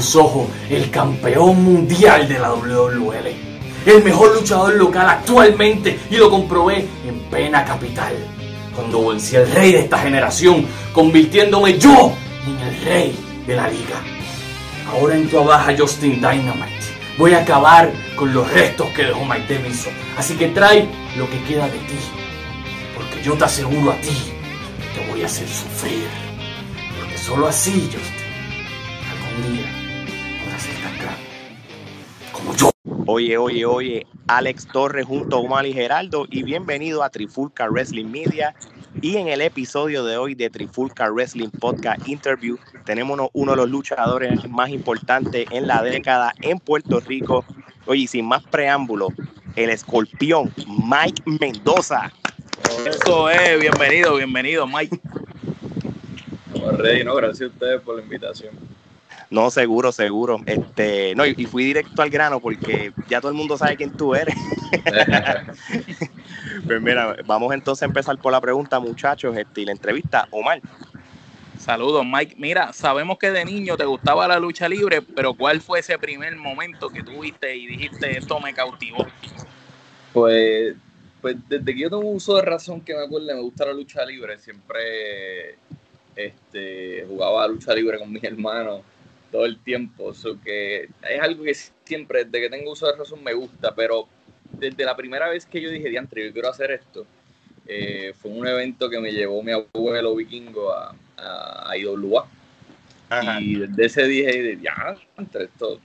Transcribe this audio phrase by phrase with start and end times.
[0.00, 3.28] sus ojos el campeón mundial de la WWL.
[3.86, 8.14] El mejor luchador local actualmente y lo comprobé en Pena Capital.
[8.74, 12.12] Cuando vencí al rey de esta generación, convirtiéndome yo
[12.46, 14.02] en el rey de la liga.
[14.90, 16.80] Ahora entro abajo a Justin Dynamite.
[17.18, 19.92] Voy a acabar con los restos que dejó Mike Davidson.
[20.16, 21.98] Así que trae lo que queda de ti.
[22.94, 24.16] Porque yo te aseguro a ti,
[24.94, 26.08] te voy a hacer sufrir.
[26.98, 28.20] Porque solo así, Justin,
[29.10, 29.79] algún día
[33.12, 38.06] Oye, oye, oye, Alex Torres junto a Omar y Geraldo y bienvenido a Trifulca Wrestling
[38.06, 38.54] Media.
[39.02, 43.56] Y en el episodio de hoy de Trifulca Wrestling Podcast Interview tenemos uno, uno de
[43.56, 47.44] los luchadores más importantes en la década en Puerto Rico.
[47.86, 49.08] Oye, sin más preámbulo,
[49.56, 52.12] el escorpión Mike Mendoza.
[52.86, 55.00] Eso es, bienvenido, bienvenido, Mike.
[56.78, 58.69] Ready, no, gracias a ustedes por la invitación.
[59.30, 60.40] No, seguro, seguro.
[60.44, 63.96] Este, no, y, y fui directo al grano porque ya todo el mundo sabe quién
[63.96, 64.34] tú eres.
[66.66, 70.60] pues mira, vamos entonces a empezar por la pregunta, muchachos, este, y la entrevista, Omar.
[71.58, 72.34] Saludos, Mike.
[72.38, 76.34] Mira, sabemos que de niño te gustaba la lucha libre, pero ¿cuál fue ese primer
[76.34, 79.06] momento que tuviste y dijiste esto me cautivó?
[80.12, 80.74] Pues,
[81.20, 84.04] pues desde que yo tengo uso de razón que me acuerdo, me gusta la lucha
[84.04, 85.54] libre, siempre
[86.16, 88.80] este, jugaba lucha libre con mis hermanos
[89.30, 90.14] todo el tiempo.
[90.14, 91.54] So que es algo que
[91.84, 94.06] siempre, desde que tengo uso de razón, me gusta, pero
[94.52, 97.06] desde la primera vez que yo dije, diantre, yo quiero hacer esto,
[97.66, 102.26] eh, fue un evento que me llevó mi abuelo vikingo a, a, a IWA.
[103.08, 103.40] Ajá.
[103.40, 105.80] Y desde ese dije, ya, entre esto,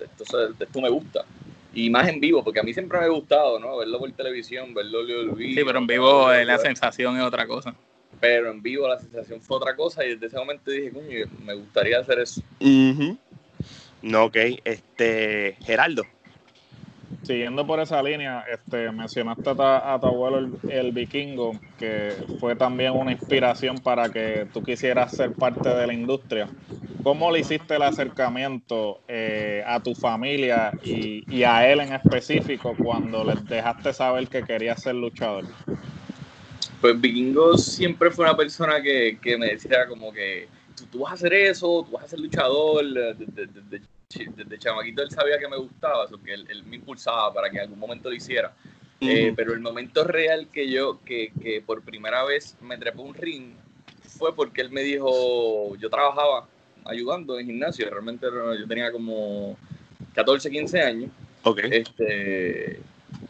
[0.00, 1.24] esto, esto me gusta.
[1.72, 3.76] Y más en vivo, porque a mí siempre me ha gustado, ¿no?
[3.76, 7.74] Verlo por televisión, verlo en Sí, pero en vivo eh, la sensación es otra cosa.
[8.20, 11.54] Pero en vivo la sensación fue otra cosa y desde ese momento dije, coño, me
[11.54, 12.42] gustaría hacer eso.
[14.02, 14.36] No, ok.
[14.64, 16.04] Este, Geraldo.
[17.22, 22.12] Siguiendo por esa línea, este, mencionaste a, ta- a tu abuelo el, el vikingo, que
[22.38, 26.48] fue también una inspiración para que tú quisieras ser parte de la industria.
[27.02, 32.74] ¿Cómo le hiciste el acercamiento eh, a tu familia y, y a él en específico
[32.82, 35.44] cuando les dejaste saber que querías ser luchador?
[36.84, 41.12] Pues Vikingo siempre fue una persona que, que me decía como que tú, tú vas
[41.12, 42.84] a hacer eso, tú vas a ser luchador.
[42.84, 43.46] Desde,
[44.36, 47.56] desde, chamaquito él sabía que me gustaba, eso que él, él me impulsaba para que
[47.56, 48.54] en algún momento lo hiciera.
[49.00, 53.14] Eh, pero el momento real que yo, que, que por primera vez me trepé un
[53.14, 53.54] ring
[54.02, 56.46] fue porque él me dijo, yo trabajaba
[56.84, 58.26] ayudando en gimnasio, realmente
[58.60, 59.56] yo tenía como
[60.14, 61.10] 14, 15 años,
[61.44, 61.60] Ok.
[61.62, 62.78] este,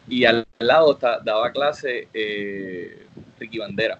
[0.09, 3.05] y al lado está- daba clase eh,
[3.39, 3.97] Ricky Bandera.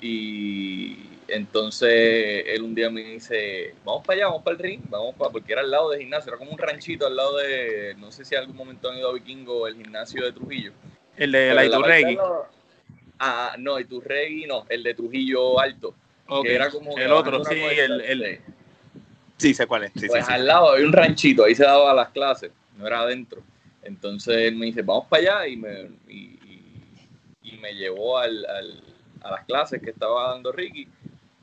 [0.00, 0.96] Y
[1.28, 5.30] entonces él un día me dice, vamos para allá, vamos para el ring, vamos para,
[5.30, 8.24] porque era al lado del gimnasio, era como un ranchito al lado de, no sé
[8.24, 10.72] si en algún momento han ido a Vikingo, el gimnasio de Trujillo.
[11.16, 12.10] El de la Iturregui.
[12.10, 12.46] de lado-
[13.18, 15.94] Ah, no, Iturregui no, el de Trujillo Alto.
[16.26, 16.46] Ok.
[16.46, 18.40] que era como El otro, sí, cuesta, el, el, sí.
[19.36, 19.92] Sí, sé cuál es.
[19.96, 20.32] Sí, pues sí, sí.
[20.32, 23.42] al lado había un ranchito, ahí se daba las clases, no era adentro.
[23.82, 26.38] Entonces él me dice, vamos para allá y me, y,
[27.52, 28.82] y- me llevó al, al-
[29.22, 30.88] a las clases que estaba dando Ricky.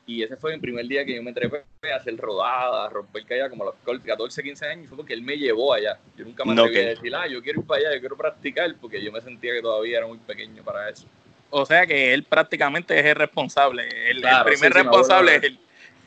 [0.06, 3.26] Y ese fue mi primer día que yo me trepé a hacer rodadas, a romper
[3.26, 4.88] calle como a los 14, 15 años.
[4.88, 6.00] Fue porque él me llevó allá.
[6.18, 8.18] Yo nunca me No, atreví a decir, ah, yo quiero ir para allá, yo quiero
[8.18, 11.06] practicar, porque yo me sentía que todavía era muy pequeño para eso.
[11.50, 13.84] o sea que él prácticamente es el responsable.
[14.12, 15.60] El, primer sí, sí, me responsable es él.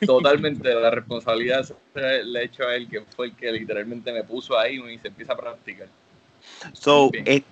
[0.05, 4.23] Totalmente, la responsabilidad se le he hecho a él, que fue el que literalmente me
[4.23, 5.87] puso ahí y me dice, empieza a practicar.
[6.73, 7.43] So, eh,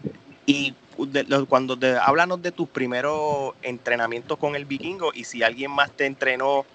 [0.50, 0.76] y
[1.08, 5.72] de- lo- cuando te, háblanos de tus primeros entrenamientos con el vikingo y si alguien
[5.72, 6.66] más te entrenó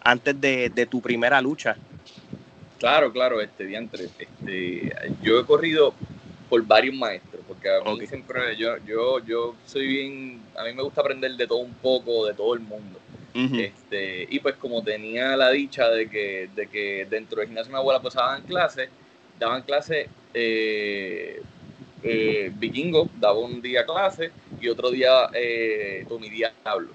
[0.00, 1.78] antes de, de tu primera lucha.
[2.78, 4.10] Claro, claro, este diantre.
[4.18, 5.94] Este, yo he corrido
[6.48, 10.82] por varios maestros, porque a mí siempre, yo, yo, yo soy bien, a mí me
[10.82, 13.00] gusta aprender de todo un poco, de todo el mundo.
[13.56, 17.74] Este, y pues como tenía la dicha de que, de que dentro del gimnasio de
[17.74, 18.90] mi abuela pues daban clases,
[19.38, 21.40] daban clases, eh,
[22.04, 26.92] eh, Vikingo daba un día clase y otro día eh, Tommy Diablo.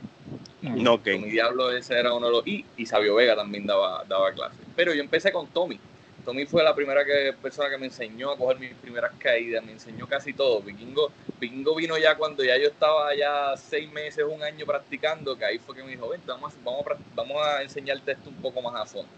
[0.61, 1.05] No, ok.
[1.05, 4.65] Tommy Diablo ese era uno de los y, y Sabio Vega también daba, daba clases.
[4.75, 5.79] Pero yo empecé con Tommy.
[6.25, 9.71] Tommy fue la primera que, persona que me enseñó a coger mis primeras caídas, me
[9.71, 10.61] enseñó casi todo.
[10.61, 15.45] Vikingo, Vikingo vino ya cuando ya yo estaba ya seis meses, un año practicando, que
[15.45, 18.35] ahí fue que me dijo, ven, vamos, a- vamos, a, vamos a enseñarte esto un
[18.35, 19.09] poco más a fondo.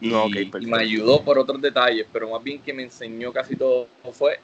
[0.00, 0.68] No, ok, Y- y, perfecto.
[0.68, 4.38] me ayudó por otros detalles, pero más bien que me enseñó casi todo fue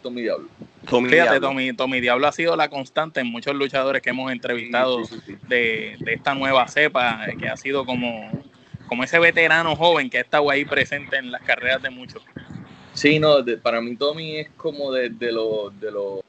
[0.00, 0.48] Tommy Diablo.
[0.88, 1.74] Tommy Fíjate, Diablo.
[1.76, 4.98] Tommy, Diablo ha sido la constante en muchos luchadores que hemos entrevistado
[5.48, 8.30] de, de, esta nueva cepa, que ha sido como,
[8.88, 12.22] como ese veterano joven que ha estado ahí presente en las carreras de muchos.
[12.94, 16.20] Sí, no, para mí Tommy es como de, de, los, de, los,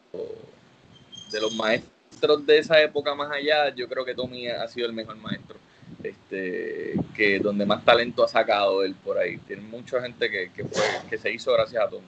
[1.31, 4.93] de los maestros de esa época más allá, yo creo que Tommy ha sido el
[4.93, 5.57] mejor maestro
[6.03, 9.37] este, que donde más talento ha sacado él por ahí.
[9.39, 12.01] Tiene mucha gente que, que, fue, que se hizo gracias a Tom.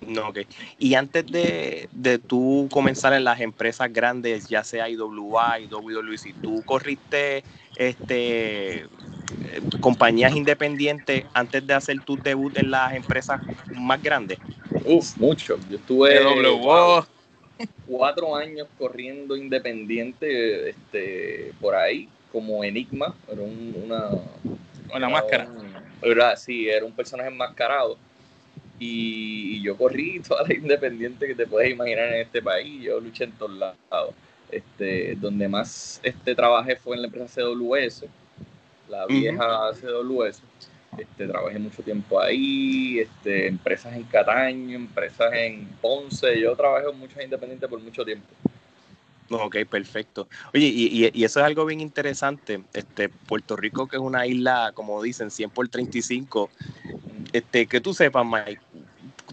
[0.00, 0.46] No, okay.
[0.78, 5.58] Y antes de, de tú comenzar en las empresas grandes, ya sea IWA,
[6.16, 7.44] si tú corriste
[7.76, 8.86] este
[9.80, 13.40] compañías independientes antes de hacer tu debut en las empresas
[13.74, 14.38] más grandes.
[14.84, 15.58] Uf, mucho.
[15.68, 16.20] Yo estuve
[17.86, 24.10] cuatro años corriendo independiente este, por ahí como Enigma, era una...
[24.94, 25.48] Una máscara.
[26.02, 27.98] era, sí, era un personaje enmascarado.
[28.78, 32.82] Y, yo corrí toda la independiente que te puedes imaginar en este país.
[32.82, 34.14] Yo luché en todos lados.
[34.50, 38.04] Este, donde más este, trabajé fue en la empresa CWS,
[38.88, 40.40] la vieja CWS.
[40.96, 46.40] Este, trabajé mucho tiempo ahí, este, empresas en Cataño, empresas en Ponce.
[46.40, 48.28] Yo trabajé en muchas independientes por mucho tiempo.
[49.30, 50.28] Ok, perfecto.
[50.54, 52.62] Oye, y, y, eso es algo bien interesante.
[52.72, 56.48] Este, Puerto Rico, que es una isla, como dicen, 100 por 35,
[57.32, 58.60] este, que tú sepas, Mike,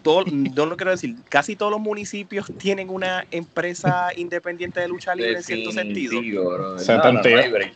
[0.02, 5.16] todo, no lo quiero decir, casi todos los municipios tienen una empresa independiente de lucha
[5.16, 6.22] libre en cierto sentido.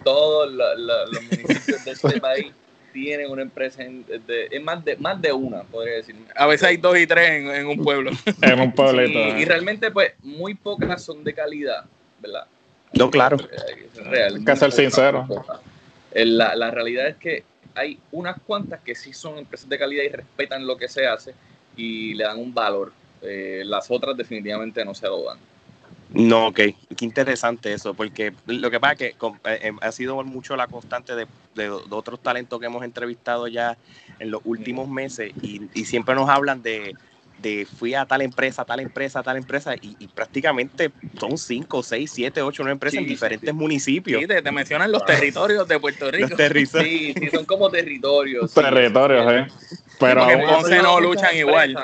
[0.04, 2.48] todos los municipios de este país
[2.92, 6.16] tienen una empresa, de, más, de, más de una, podría decir.
[6.36, 8.12] A veces hay dos y tres en, un pueblo.
[8.42, 9.20] en un pueblito.
[9.38, 11.86] y realmente, pues, muy pocas son de calidad
[12.20, 12.46] ¿verdad?
[12.94, 13.38] No, claro.
[14.34, 15.28] Hay que ser sincero.
[16.14, 17.44] La, la realidad es que
[17.78, 21.34] hay unas cuantas que sí son empresas de calidad y respetan lo que se hace
[21.76, 22.92] y le dan un valor.
[23.22, 25.38] Eh, las otras definitivamente no se lo dan.
[26.10, 29.14] No, ok, qué interesante eso, porque lo que pasa es que eh,
[29.44, 33.78] eh, ha sido mucho la constante de, de, otros talentos que hemos entrevistado ya
[34.20, 36.96] en los últimos meses y, y siempre nos hablan de,
[37.42, 42.42] de fui a tal empresa, tal empresa, tal empresa, y, prácticamente son 5, 6, 7,
[42.42, 44.22] 8, 9 empresas en diferentes municipios.
[44.22, 46.36] Sí, te, mencionan los territorios de Puerto Rico.
[46.82, 48.54] sí, sí, son como territorios.
[48.54, 49.48] Territorios, ¿eh?
[50.00, 51.76] Pero en Ponce no luchan igual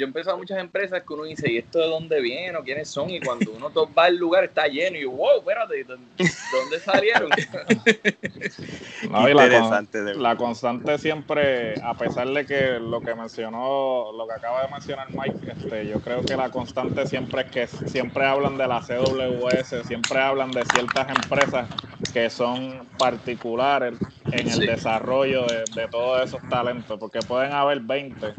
[0.00, 2.88] yo he empezado muchas empresas que uno dice, ¿y esto de dónde viene o quiénes
[2.88, 3.10] son?
[3.10, 7.28] Y cuando uno va al lugar está lleno y yo, wow, espérate, ¿dónde salieron?
[9.10, 10.02] no, Interesante.
[10.02, 14.72] La, la, constante siempre, a pesar de que lo que mencionó, lo que acaba de
[14.72, 18.80] mencionar Mike, este, yo creo que la constante siempre es que siempre hablan de la
[18.80, 21.68] CWS, siempre hablan de ciertas empresas
[22.14, 23.98] que son particulares
[24.32, 28.34] en el desarrollo de, de todos esos talentos, porque pueden haber 20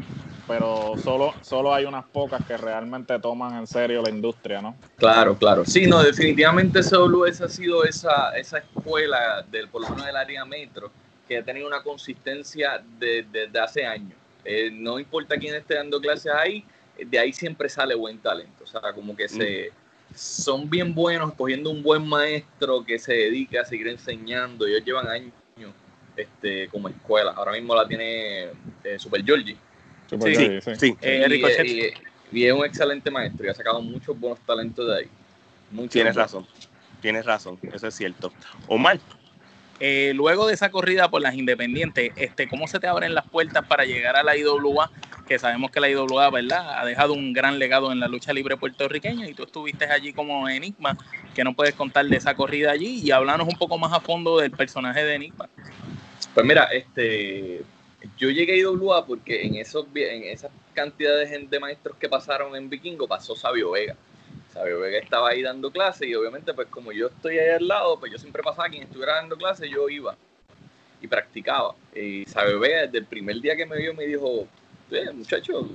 [0.46, 4.76] pero solo, solo hay unas pocas que realmente toman en serio la industria, ¿no?
[4.96, 5.64] Claro, claro.
[5.64, 10.44] Sí, no, definitivamente CWS ha sido esa, esa escuela, del, por lo menos del área
[10.44, 10.90] metro,
[11.28, 14.18] que ha tenido una consistencia desde de, hace años.
[14.44, 16.64] Eh, no importa quién esté dando clases ahí,
[16.98, 18.64] de ahí siempre sale buen talento.
[18.64, 19.70] O sea, como que se
[20.14, 24.66] son bien buenos escogiendo un buen maestro que se dedique a seguir enseñando.
[24.66, 25.32] Ellos llevan años
[26.16, 27.32] este, como escuela.
[27.34, 28.50] Ahora mismo la tiene
[28.84, 29.56] eh, Super Georgie
[30.08, 31.94] Sí, sí, eh,
[32.32, 35.88] y, es un excelente maestro y ha sacado muchos buenos talentos de ahí.
[35.88, 36.46] tienes razón,
[37.00, 38.32] tienes razón, eso es cierto.
[38.68, 38.98] Omar.
[39.84, 43.66] Eh, luego de esa corrida por las independientes, este, ¿cómo se te abren las puertas
[43.66, 44.90] para llegar a la IWA?
[45.26, 46.78] Que sabemos que la IWA, ¿verdad?
[46.78, 50.48] Ha dejado un gran legado en la lucha libre puertorriqueña y tú estuviste allí como
[50.48, 50.96] Enigma,
[51.34, 54.38] que no puedes contar de esa corrida allí y hablarnos un poco más a fondo
[54.38, 55.48] del personaje de Enigma.
[56.32, 57.62] Pues mira, este,
[58.18, 60.38] yo llegué a IWA porque en, esos, en
[60.74, 63.96] cantidades de maestros que pasaron en Vikingo pasó Sabio Vega.
[64.52, 67.98] Sabio Vega estaba ahí dando clases y obviamente pues como yo estoy ahí al lado,
[67.98, 70.16] pues yo siempre pasaba, quien estuviera dando clases, yo iba
[71.00, 71.74] y practicaba.
[71.94, 74.46] Y Sabio Vega desde el primer día que me vio me dijo,
[75.14, 75.68] muchacho,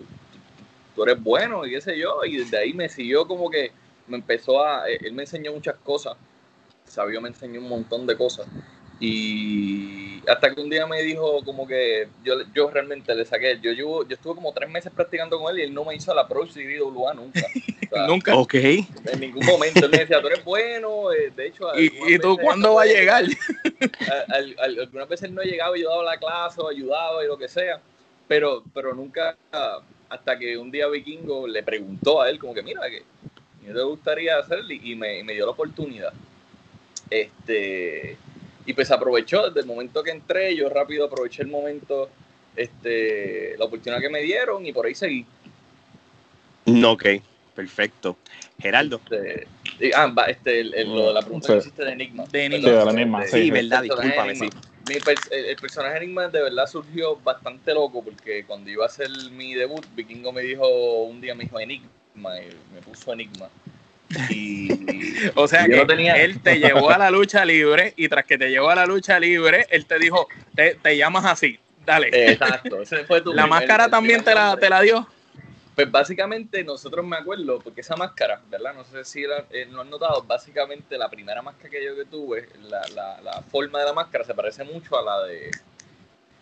[0.95, 3.71] tú eres bueno y qué sé yo, y desde ahí me siguió como que
[4.07, 6.15] me empezó a, él me enseñó muchas cosas,
[6.85, 8.47] Sabio me enseñó un montón de cosas
[8.99, 13.71] y hasta que un día me dijo como que yo, yo realmente le saqué, yo,
[13.71, 16.27] yo, yo estuve como tres meses practicando con él y él no me hizo la
[16.27, 17.41] Pro IWA nunca.
[18.07, 18.35] nunca.
[18.35, 18.55] Ok.
[18.55, 19.85] En ningún momento.
[19.85, 21.67] Él me decía, tú eres bueno, eh, de hecho...
[21.79, 23.23] ¿Y, ¿y tú cuándo va a llegar?
[24.59, 27.47] algunas veces no he llegado y yo daba la clase o ayudaba y lo que
[27.47, 27.79] sea,
[28.27, 29.37] pero, pero nunca,
[30.09, 33.03] hasta que un día Vikingo le preguntó a él como que, mira, que
[33.65, 36.13] yo te gustaría hacerlo y me, y me dio la oportunidad.
[37.09, 38.17] Este
[38.67, 42.09] y pues aprovechó desde el momento que entré, yo rápido aproveché el momento,
[42.55, 45.25] este, la oportunidad que me dieron y por ahí seguí.
[46.65, 47.05] No, ok,
[47.55, 48.17] Perfecto.
[48.59, 49.01] Geraldo.
[49.09, 51.59] Este, ah, va, este, el, el- lo de la pregunta que Sí.
[51.59, 52.25] hiciste de Enigma.
[52.31, 52.69] De Enigma.
[52.69, 53.51] Sí, de la Enigma, sí, Sí, sí.
[53.51, 54.49] verdad, discúlpame, sí.
[54.87, 58.87] Mi pers- el, el personaje Enigma de verdad surgió bastante loco porque cuando iba a
[58.87, 60.67] hacer mi debut, Vikingo me dijo
[61.03, 62.19] un día, me dijo Enigma, y
[62.75, 63.49] me puso Enigma.
[64.29, 64.69] Y,
[65.35, 68.37] O sea que no tenía- él te llevó a la lucha libre y tras que
[68.37, 72.09] te llevó a la lucha libre, él te dijo, te, te llamas así, dale.
[72.31, 75.07] Exacto, ese fue tu la primer- máscara también te la, te la dio.
[75.75, 78.73] Pues básicamente nosotros me acuerdo, porque esa máscara, ¿verdad?
[78.73, 82.05] No sé si la- eh, lo han notado, básicamente la primera máscara que yo que
[82.05, 85.51] tuve, la, la, la forma de la máscara se parece mucho a la de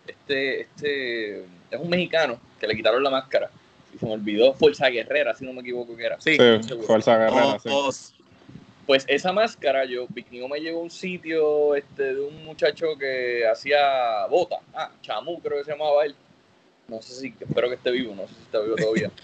[0.06, 3.50] este, este, es un mexicano que le quitaron la máscara
[3.94, 6.20] y se me olvidó Fuerza Guerrera, si no me equivoco que era.
[6.20, 6.36] Sí.
[6.36, 7.68] Sí, Fuerza Guerrera, sí.
[7.72, 7.90] Oh,
[8.86, 13.46] Pues esa máscara, yo, Vikingo me llevó a un sitio este, de un muchacho que
[13.46, 16.14] hacía bota, ah, Chamú creo que se llamaba él.
[16.88, 19.10] No sé si, espero que esté vivo, no sé si está vivo todavía.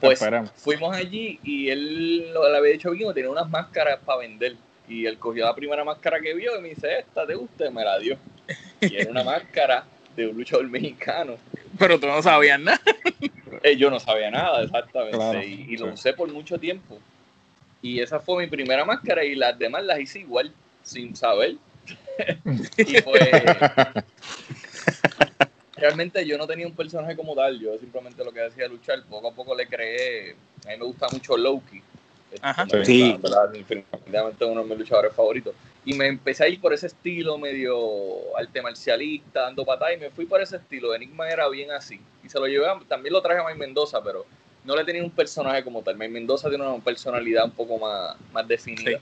[0.00, 0.20] Pues
[0.54, 4.54] fuimos allí y él lo- le había dicho a Vikingo, tenía unas máscaras para vender.
[4.88, 7.70] Y él cogió la primera máscara que vio y me dice, esta te gusta, y
[7.70, 8.16] me la dio.
[8.80, 9.84] Y era una máscara
[10.18, 11.36] de un luchador mexicano.
[11.78, 12.80] Pero tú no sabías nada.
[13.62, 15.16] Eh, yo no sabía nada, exactamente.
[15.16, 15.92] Claro, y, y lo sí.
[15.94, 16.98] usé por mucho tiempo.
[17.80, 21.56] Y esa fue mi primera máscara y las demás las hice igual, sin saber.
[22.76, 23.30] y pues.
[25.76, 29.04] Realmente yo no tenía un personaje como tal, yo simplemente lo que hacía luchar.
[29.08, 30.34] Poco a poco le creé.
[30.66, 31.80] A mí me gusta mucho Loki.
[32.32, 32.66] Este, Ajá.
[32.66, 33.16] me Sí.
[33.52, 35.54] Definitivamente uno de mis luchadores favoritos.
[35.88, 40.10] Y me empecé a ir por ese estilo medio arte marcialista, dando patadas, y me
[40.10, 40.94] fui por ese estilo.
[40.94, 41.98] Enigma era bien así.
[42.22, 44.26] Y se lo llevé, a- también lo traje a Mike Mendoza, pero
[44.64, 45.96] no le tenía un personaje como tal.
[45.96, 48.98] Mike Mendoza tiene una personalidad un poco más, más definida.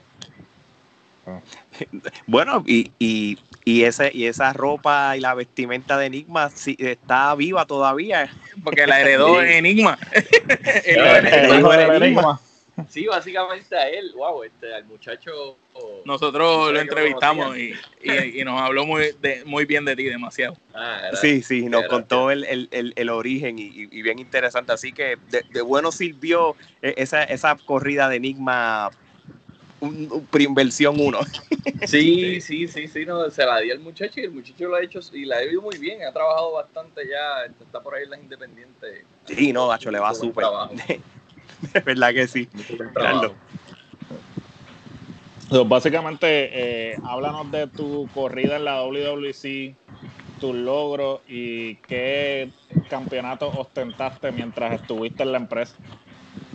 [2.25, 7.35] Bueno, y, y, y, ese, y esa ropa y la vestimenta de Enigma sí, está
[7.35, 8.31] viva todavía.
[8.63, 9.47] Porque la heredó Sí.
[9.49, 9.99] Enigma.
[10.13, 10.25] Eh,
[10.85, 11.53] heredó.
[11.53, 12.39] El hijo del Enigma.
[12.89, 15.57] Sí, básicamente a él, wow, este, al muchacho.
[15.73, 20.03] oh, Nosotros lo entrevistamos y, y- y nos habló muy, de- muy bien de ti,
[20.05, 20.55] demasiado.
[20.73, 21.89] ah, Sí, sí, nos Gracias.
[21.89, 24.73] contó el, el, el, el origen y, y- bien interesante.
[24.73, 28.89] Así que de, de bueno sirvió eh, esa, esa corrida de Enigma
[29.79, 31.19] un, un prim- versión 1.
[31.85, 34.81] Sí, sí, sí, sí, no, se la di al muchacho y el muchacho lo ha
[34.81, 38.09] hecho y la ha ido muy bien, ha trabajado bastante ya, está por ahí en
[38.09, 39.05] las independientes.
[39.25, 40.45] Sí, no, Gacho, le va súper.
[41.61, 42.49] De verdad que sí.
[45.49, 49.75] So, básicamente, eh, háblanos de tu corrida en la WWC,
[50.41, 52.49] tus logros y qué
[52.89, 55.75] campeonatos ostentaste mientras estuviste en la empresa.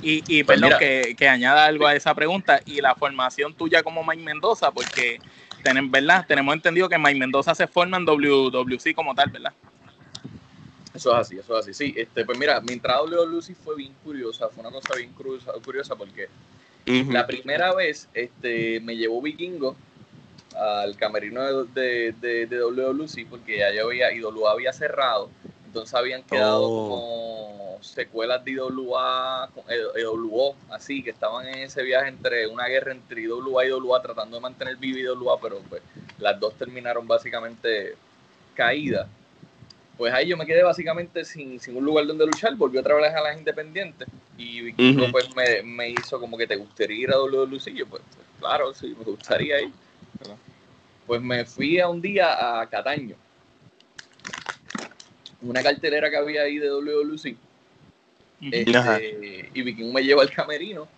[0.02, 3.82] Y, y Pues perdón que, que añada algo a esa pregunta y la formación tuya
[3.82, 5.18] como Mike Mendoza, porque
[5.62, 6.24] tenemos, ¿verdad?
[6.26, 9.52] tenemos entendido que Mike Mendoza se forma en WWC como tal, ¿verdad?
[10.94, 11.74] Eso es así, eso es así.
[11.74, 15.12] Sí, este, pues mira, mi entrada a WWC fue bien curiosa, fue una cosa bien
[15.12, 16.28] curiosa, curiosa porque
[16.84, 19.76] la primera vez este, me llevó Vikingo
[20.54, 25.30] al camerino de, de, de, de WWC porque ya yo había, IWA había cerrado,
[25.64, 26.88] entonces habían quedado Oh.
[26.88, 32.92] como secuelas de IWA, eh, IWO, así que estaban en ese viaje entre una guerra
[32.92, 35.82] entre IWA y IWA tratando de mantener viva IWA, pero pues
[36.18, 37.94] las dos terminaron básicamente
[38.54, 39.08] caídas.
[40.02, 43.14] Pues ahí yo me quedé básicamente sin, sin un lugar donde luchar, volví otra vez
[43.14, 45.12] a las independientes y Vikingo Ujú.
[45.12, 48.74] pues me, me hizo como que te gustaría ir a WWC, yo pues, pues, claro,
[48.74, 49.70] sí, me gustaría ir.
[51.06, 53.14] Pues me fui a un día a Cataño,
[55.40, 57.36] una cartelera que había ahí de WWC,
[58.50, 58.98] este, Ajá.
[59.54, 60.88] y Vikingo me lleva al camerino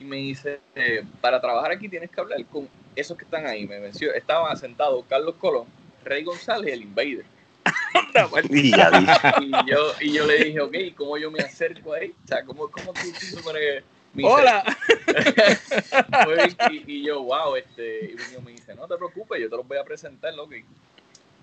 [0.00, 3.64] y me dice, eh, para trabajar aquí tienes que hablar con esos que están ahí.
[3.64, 5.68] Me mencionó, estaban sentados Carlos Colón,
[6.04, 7.33] Rey González y el Invader.
[8.50, 9.06] Y ya di.
[9.40, 12.14] Y yo, y yo le dije, ok, ¿cómo yo me acerco ahí?
[12.24, 14.64] O sea, ¿cómo, cómo tú, tú supones que me dice, Hola.
[16.24, 19.66] pues, y, y yo, wow, este, y me dice, no te preocupes, yo te los
[19.66, 20.54] voy a presentar, loco.
[20.54, 20.64] Y,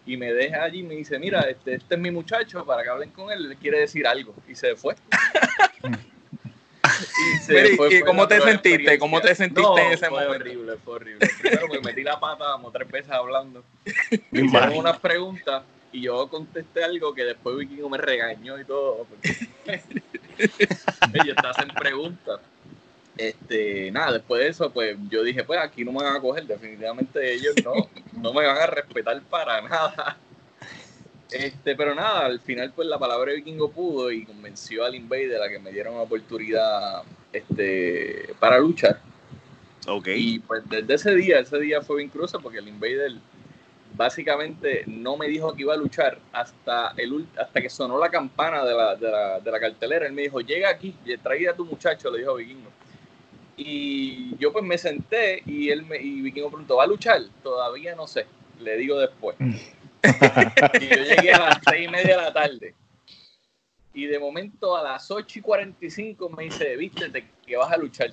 [0.06, 2.90] y me deja allí y me dice, mira, este, este es mi muchacho, para que
[2.90, 4.34] hablen con él, le quiere decir algo.
[4.48, 4.96] Y se fue.
[7.18, 9.00] Y se Mira, ¿y- fue, y fue cómo te sentiste?
[9.00, 10.36] ¿Cómo te sentiste No, en ese fue momento?
[10.46, 11.28] horrible, fue horrible.
[11.40, 13.64] Primero me metí la pata como tres veces hablando.
[14.32, 19.06] Me hicieron unas preguntas y yo contesté algo que después Vikingo me regañó y todo.
[19.06, 19.48] porque
[21.14, 22.40] Ellos te hacen preguntas.
[23.18, 26.46] Este, nada, después de eso, pues yo dije, pues aquí no me van a coger,
[26.46, 30.18] definitivamente ellos no, no me van a respetar para nada.
[31.30, 35.42] Este, pero nada, al final pues la palabra de vikingo pudo y convenció al Invader
[35.42, 39.00] a que me dieran una oportunidad este, para luchar.
[39.88, 40.10] Ok.
[40.16, 43.14] Y pues desde ese día, ese día fue bien cruzo porque el Invader
[43.96, 48.64] básicamente no me dijo que iba a luchar hasta, el, hasta que sonó la campana
[48.64, 50.06] de la, de, la, de la cartelera.
[50.06, 52.72] Él me dijo, llega aquí, trae a tu muchacho, le dijo Vikingo.
[53.58, 57.22] Y yo pues me senté y él me, y Vikingo preguntó, ¿va a luchar?
[57.44, 58.26] Todavía no sé,
[58.60, 59.36] le digo después.
[60.80, 62.76] y yo llegué a las seis y media de la tarde.
[63.94, 68.12] Y de momento a las 8 y 45 me dice, vístete que vas a luchar.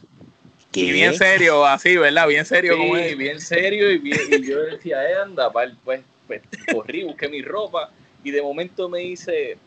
[0.78, 2.28] Y bien serio, así, ¿verdad?
[2.28, 2.74] Bien serio.
[2.74, 5.72] Sí, como bien serio y, bien, y yo decía, eh, anda, pues,
[6.26, 6.42] pues
[6.72, 7.90] corrí, busqué mi ropa
[8.22, 9.58] y de momento me dice,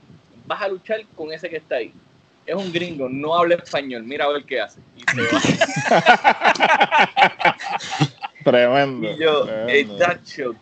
[0.46, 1.94] vas a luchar con ese que está ahí.
[2.46, 4.80] Es un gringo, no habla español, mira a ver qué hace.
[4.98, 5.42] Y se va.
[8.44, 9.12] tremendo.
[9.12, 9.48] Y yo,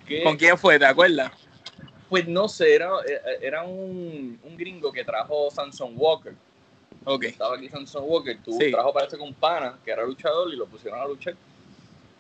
[0.07, 0.23] ¿qué?
[0.23, 0.77] ¿Con quién fue?
[0.77, 1.31] ¿Te acuerdas?
[2.09, 2.89] Pues no sé, era,
[3.41, 6.33] era un, un gringo que trajo Samson Walker.
[7.05, 7.29] Okay.
[7.29, 10.99] Estaba aquí Samson Walker, tuvo, trajo parece con pana, que era luchador, y lo pusieron
[10.99, 11.35] a luchar.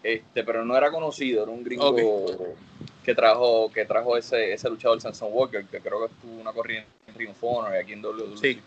[0.01, 1.95] Este, pero no era conocido, era un gringo
[3.03, 6.89] que trajo, que trajo ese, ese luchador Samson Walker, que creo que estuvo una corriente
[7.07, 8.37] en Ring y aquí en WWE.
[8.37, 8.59] Sí.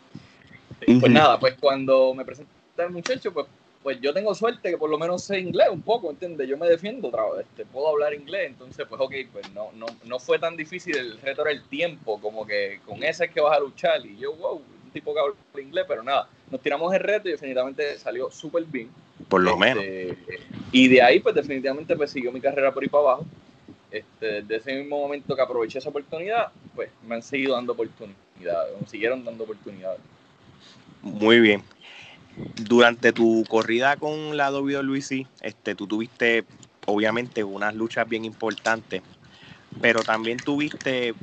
[1.01, 3.47] Pues nada, pues cuando me presenté el muchacho, pues,
[3.83, 6.49] pues yo tengo suerte que por lo menos sé inglés un poco, ¿entiendes?
[6.49, 7.11] Yo me defiendo,
[7.41, 11.21] este, puedo hablar inglés, entonces pues ok, pues no, no, no fue tan difícil el
[11.21, 14.35] reto era el tiempo, como que con ese es que vas a luchar, y yo,
[14.35, 18.65] wow, tipo que habla inglés, pero nada, nos tiramos el reto y definitivamente salió súper
[18.65, 18.91] bien.
[19.29, 19.83] Por lo menos.
[19.83, 23.27] Este, y de ahí, pues definitivamente pues, siguió mi carrera por ahí para abajo.
[23.91, 28.81] Este, desde ese mismo momento que aproveché esa oportunidad, pues me han seguido dando oportunidades,
[28.81, 30.01] me siguieron dando oportunidades.
[31.03, 31.63] Muy bien.
[32.57, 36.45] Durante tu corrida con la WWE, este, tú tuviste
[36.87, 39.03] obviamente unas luchas bien importantes
[39.81, 41.15] pero también tuviste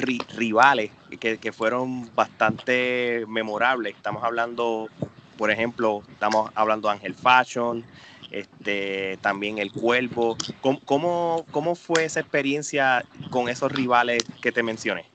[0.00, 3.96] rivales que, fueron bastante memorables.
[3.96, 4.88] Estamos hablando,
[5.36, 7.84] por ejemplo, estamos hablando de Ángel Fashion,
[8.30, 10.36] este, también El Cuervo.
[10.60, 15.06] ¿Cómo, cómo, fue esa experiencia con esos rivales que te mencioné?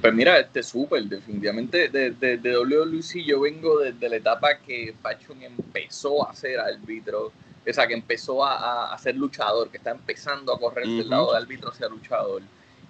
[0.00, 4.94] Pues mira, este súper, definitivamente de, de, de WWC yo vengo desde la etapa que
[5.02, 7.32] Fashion empezó a ser árbitro
[7.70, 11.32] o sea, que empezó a, a, ser luchador, que está empezando a correr del lado
[11.32, 12.42] de árbitro hacia luchador.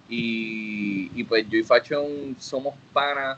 [0.09, 3.37] Y, y, pues yo y Fashion somos panas.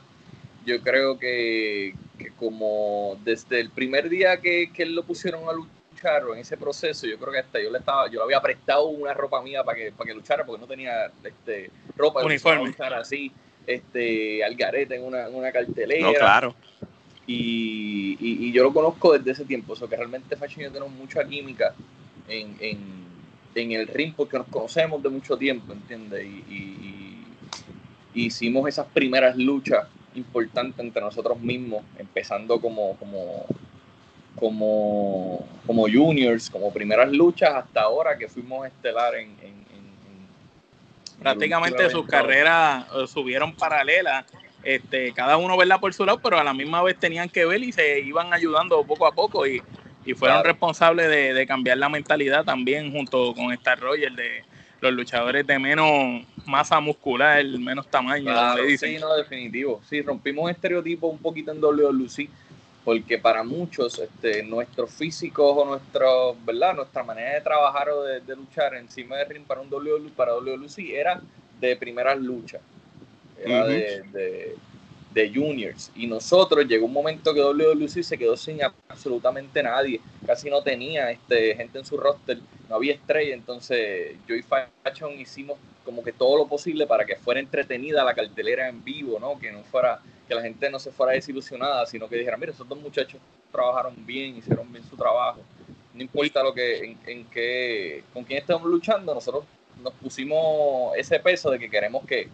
[0.66, 6.26] Yo creo que, que, como desde el primer día que, que lo pusieron a luchar
[6.26, 8.88] o en ese proceso, yo creo que hasta yo le estaba, yo le había prestado
[8.88, 12.94] una ropa mía para que, para que luchara porque no tenía este, ropa uniforme luchar
[12.94, 13.32] así,
[13.66, 16.08] este, al garete en una, en una cartelera.
[16.08, 16.56] No, claro.
[17.26, 20.72] Y, y, yo lo conozco desde ese tiempo, o sea que realmente Fashion y yo
[20.72, 21.74] tenemos mucha química
[22.30, 23.07] en, en,
[23.62, 26.26] en, el ring porque nos conocemos de mucho tiempo, ¿entiendes?
[26.26, 27.14] Y,
[28.14, 33.46] hicimos esas primeras luchas importantes entre nosotros mismos, empezando como, como,
[34.36, 39.30] como, como juniors, como primeras luchas, hasta ahora que fuimos estelar en...
[39.42, 39.68] en,
[41.22, 44.26] Prácticamente sus carreras eh, subieron paralelas
[44.64, 47.64] este, cada uno verla por su lado, pero a la misma vez tenían que ver
[47.64, 49.62] y se iban ayudando poco a poco y,
[50.08, 54.44] y fueron responsables de, de, cambiar la mentalidad también junto con Star Roger de
[54.82, 58.32] los luchadores de menos masa muscular, menos tamaño.
[58.78, 59.82] Sí, no, definitivo.
[59.88, 62.30] Sí, rompimos estereotipos un poquito en WLC
[62.86, 66.74] porque para muchos este, nuestros físicos o nuestro, ¿verdad?
[66.74, 70.80] nuestra manera de trabajar o de, luchar encima de ring para un WLC, para WLC
[70.92, 71.20] era
[71.60, 72.62] de primeras luchas
[73.44, 74.56] era de, de,
[75.34, 75.92] juniors.
[75.96, 81.12] Y nosotros llegó un momento que WWC se quedó sin absolutamente nadie, casi no tenía
[81.12, 82.40] este, gente en su roster,
[82.70, 87.16] no había estrella, entonces yo y Fashion hicimos como que todo lo posible para que
[87.16, 89.40] fuera entretenida la cartelera en vivo, ¿no?
[89.40, 92.68] Que no fuera, que la gente no se fuera desilusionada, sino que dijera, mira, esos
[92.68, 95.40] dos muchachos trabajaron bien, hicieron bien su trabajo.
[95.94, 99.46] No importa lo que, en, en qué, con quién estamos luchando, nosotros
[99.82, 102.28] nos pusimos ese peso de que queremos que,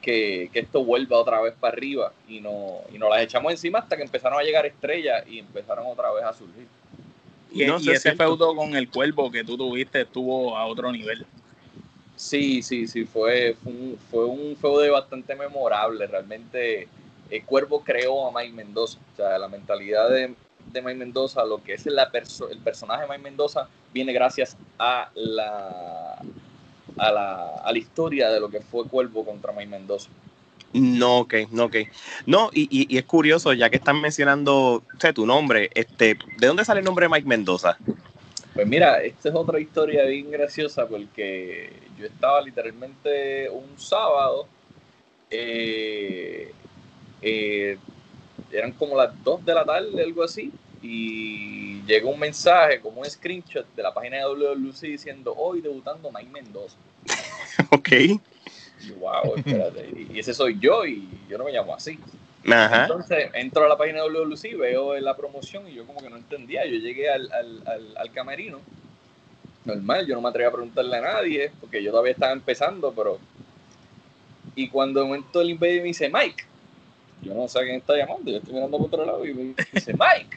[0.00, 3.96] que, esto vuelva otra vez para arriba y, no, y nos las echamos encima hasta
[3.96, 6.66] que empezaron a llegar estrellas y empezaron otra vez a surgir.
[7.52, 11.26] Y, ese feudo con el cuervo que tú tuviste estuvo a otro nivel.
[12.16, 16.06] Sí, sí, sí, fue, fue, un, fue un feudo bastante memorable.
[16.06, 16.86] Realmente
[17.28, 18.98] el cuervo creó a Mike Mendoza.
[19.14, 20.34] O sea, la mentalidad de,
[20.72, 22.10] de Mike Mendoza, lo que es la
[22.50, 26.22] el personaje de Mike Mendoza, viene gracias a la,
[27.00, 30.10] a la, a la historia de lo que fue Cuervo contra May Mendoza.
[30.72, 31.76] No, ok, no, ok.
[32.26, 34.84] No, y, y, es curioso, ya que están mencionando
[35.14, 37.76] tu nombre, este, ¿de dónde sale el nombre de Mike Mendoza?
[38.54, 44.46] Pues mira, esta es otra historia bien graciosa porque yo estaba literalmente un sábado,
[45.30, 46.52] eh,
[47.22, 47.78] eh,
[48.52, 53.10] eran como las 2 de la tarde, algo así, y llegó un mensaje como un
[53.10, 56.76] screenshot de la página de WWC diciendo hoy debutando Mike Mendoza.
[57.70, 57.88] ok.
[57.92, 58.20] Y,
[58.98, 59.90] wow, espérate.
[60.12, 61.98] Y, ese soy yo y yo no me llamo así.
[62.50, 62.82] Ajá.
[62.82, 66.16] Entonces entro a la página de WWC, veo la promoción y yo como que no
[66.16, 66.64] entendía.
[66.64, 68.60] Yo llegué al, al, al, al camerino,
[69.64, 73.18] normal, yo no me atreví a preguntarle a nadie porque yo todavía estaba empezando, pero...
[74.56, 76.44] Y cuando de momento el invader me dice, Mike,
[77.22, 79.54] yo no sé a quién está llamando, yo estoy mirando por otro lado y me
[79.72, 80.36] dice, Mike.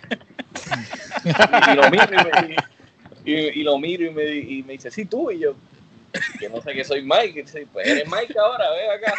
[1.26, 2.56] y, y lo miro y, me,
[3.26, 5.56] y, y lo miro y me, y me dice, sí, tú y yo.
[6.40, 9.16] Que no sé que soy Mike, y dice, pues eres Mike ahora, ve acá.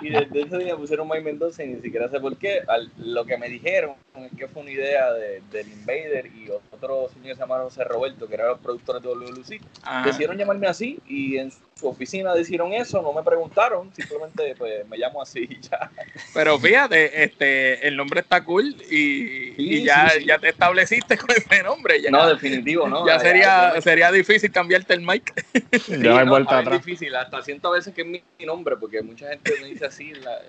[0.00, 2.60] Y desde ese día pusieron Mike Mendoza y ni siquiera sé por qué.
[2.68, 7.08] Al- lo que me dijeron es que fue una idea de- del Invader y otro
[7.08, 9.60] señor que se llamaron José Roberto, que eran los productores de WLC.
[9.82, 10.06] Ajá.
[10.06, 14.96] Decidieron llamarme así y en su oficina decidieron eso, no me preguntaron, simplemente pues me
[14.96, 15.90] llamo así y ya.
[16.32, 20.26] Pero fíjate, este, el nombre está cool y, y ya, sí, sí.
[20.26, 22.00] ya te estableciste con ese nombre.
[22.00, 23.06] Ya, No, definitivo, ¿no?
[23.06, 25.32] ya sería, ya- sería difícil cambiarte el mic.
[25.72, 26.80] Sí, ya no no, vuelta atrás.
[26.80, 29.68] Es difícil, hasta siento a veces que es mi, mi nombre, porque mucha gente me
[29.68, 30.40] dice así, la,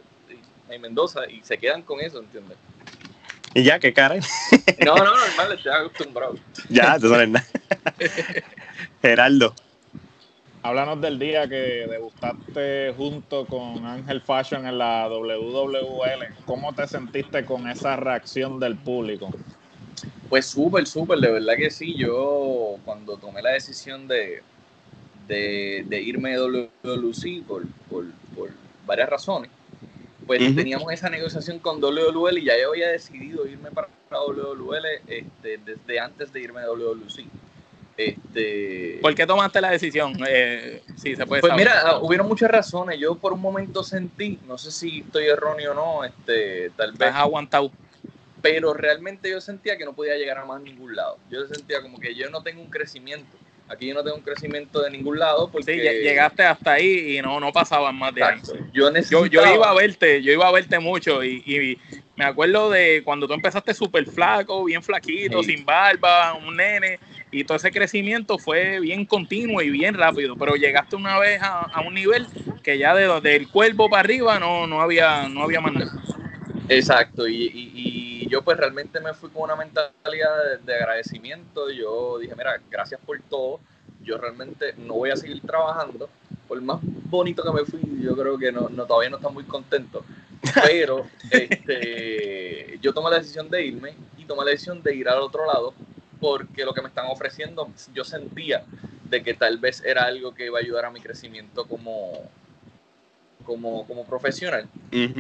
[0.70, 2.58] en Mendoza, y se quedan con eso, ¿entiendes?
[3.54, 4.16] Y ya, qué cara.
[4.86, 6.36] No, no, normal, estoy acostumbrado.
[6.70, 7.46] Ya, tú sabes nada.
[9.02, 9.56] Geraldo.
[10.64, 16.44] Háblanos del día que degustaste junto con Ángel Fashion en la WWL.
[16.46, 19.30] ¿Cómo te sentiste con esa reacción del público?
[20.30, 21.96] Pues súper, súper, de verdad que sí.
[21.98, 24.44] Yo cuando tomé la decisión de,
[25.28, 28.50] de, de irme de WWC por, por, por
[28.88, 29.52] varias razones,
[30.26, 35.60] pues teníamos esa negociación con WWL y ya yo había decidido irme para WWL este,
[35.64, 37.26] desde antes de irme de WWC.
[37.98, 40.14] Este, ¿Por qué tomaste la decisión?
[40.28, 41.66] Eh, sí, se puede Pues saber.
[41.66, 43.00] mira, ah, hubieron muchas razones.
[43.00, 47.08] Yo por un momento sentí, no sé si estoy erróneo o no, este, tal vez,
[47.10, 47.72] Estás aguantado.
[48.42, 51.18] pero realmente yo sentía que no podía llegar a más ningún lado.
[51.32, 53.36] Yo sentía como que yo no tengo un crecimiento.
[53.70, 57.18] Aquí yo no tengo un crecimiento de ningún lado porque Sí, lle- llegaste hasta ahí
[57.18, 58.38] y no, no pasaban más de ahí.
[58.38, 58.58] Exacto.
[58.72, 61.78] Yo, Yo, necesitaba, yo iba a verte, yo iba a verte mucho y, y
[62.16, 65.56] me acuerdo de cuando tú empezaste súper flaco, bien flaquito, Sí.
[65.56, 67.00] sin barba, un nene,
[67.32, 71.66] y todo ese crecimiento fue bien continuo y bien rápido, pero llegaste una vez a,
[71.66, 72.28] a un nivel
[72.64, 75.92] que ya de, del cuerpo para arriba no, no, había, no había más nada.
[76.70, 77.72] Exacto, y, y-
[78.24, 81.70] y yo pues realmente me fui con una mentalidad de, de agradecimiento.
[81.70, 83.60] Yo dije, mira, gracias por todo.
[84.04, 86.10] Yo realmente no voy a seguir trabajando.
[86.48, 89.44] Por más bonito que me fui, yo creo que no, no todavía no está muy
[89.46, 90.04] contento.
[90.66, 95.20] Pero este, yo tomé la decisión de irme y tomé la decisión de ir al
[95.20, 95.74] otro lado
[96.20, 98.64] porque lo que me están ofreciendo yo sentía
[99.10, 102.12] de que tal vez era algo que iba a ayudar a mi crecimiento como,
[103.46, 104.68] como, como profesional.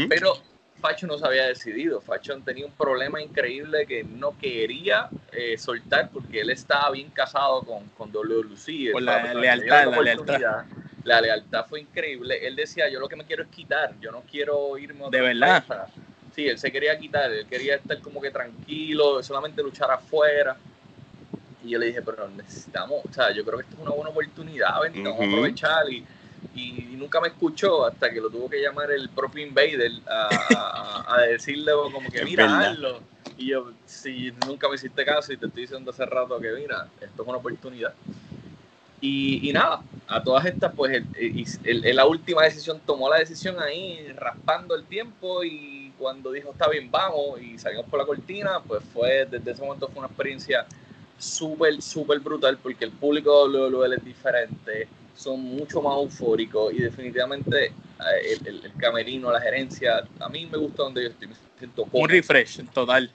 [0.10, 0.34] Pero
[0.80, 2.02] Facho no se había decidido.
[2.02, 7.66] Facho tenía un problema increíble que no quería eh, soltar porque él estaba bien casado
[7.66, 8.92] con, con WLC.
[8.92, 10.66] Por la lealtad, "Llega la oportunidad".
[11.04, 12.46] La lealtad fue increíble.
[12.46, 15.20] Él decía, yo lo que me quiero es quitar, yo no quiero irme a otra
[15.22, 15.58] ¿De verdad?
[15.58, 15.92] empresa".
[16.32, 20.58] Sí, él se quería quitar, él quería estar como que tranquilo, solamente luchar afuera.
[21.64, 24.12] Y yo le dije, pero necesitamos, o sea, yo creo que esto es una buena
[24.12, 25.24] oportunidad, vamos a Ujú.
[25.24, 25.90] aprovechar.
[25.90, 26.06] Y,
[26.54, 31.16] y nunca me escuchó hasta que lo tuvo que llamar el propio Invader a, a-
[31.16, 33.04] a decirle como que mira, hazlo.
[33.38, 36.88] Y yo, si nunca me hiciste caso y te estoy diciendo hace rato que mira,
[37.02, 37.94] esto es una oportunidad.
[39.00, 43.10] Y, y nada, a todas estas, pues el- el- el- el- la última decisión tomó
[43.10, 48.00] la decisión ahí, raspando el tiempo y cuando dijo está bien, vamos y salimos por
[48.00, 50.66] la cortina, pues fue, desde ese momento fue una experiencia
[51.18, 56.78] súper, súper brutal porque el público de WWL es diferente, son mucho más eufóricos y
[56.78, 57.74] definitivamente eh,
[58.40, 61.84] el, el- el camerino, la gerencia, a mí me gusta donde yo estoy, me siento
[61.84, 62.08] Un cómodo.
[62.08, 63.12] refresh total.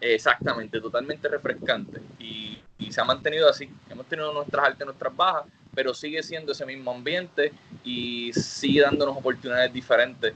[0.00, 2.00] Exactamente, totalmente refrescante.
[2.18, 3.70] Y, y se ha mantenido así.
[3.88, 7.52] Hemos tenido nuestras altas y nuestras bajas, pero sigue siendo ese mismo ambiente
[7.84, 10.34] y sigue dándonos oportunidades diferentes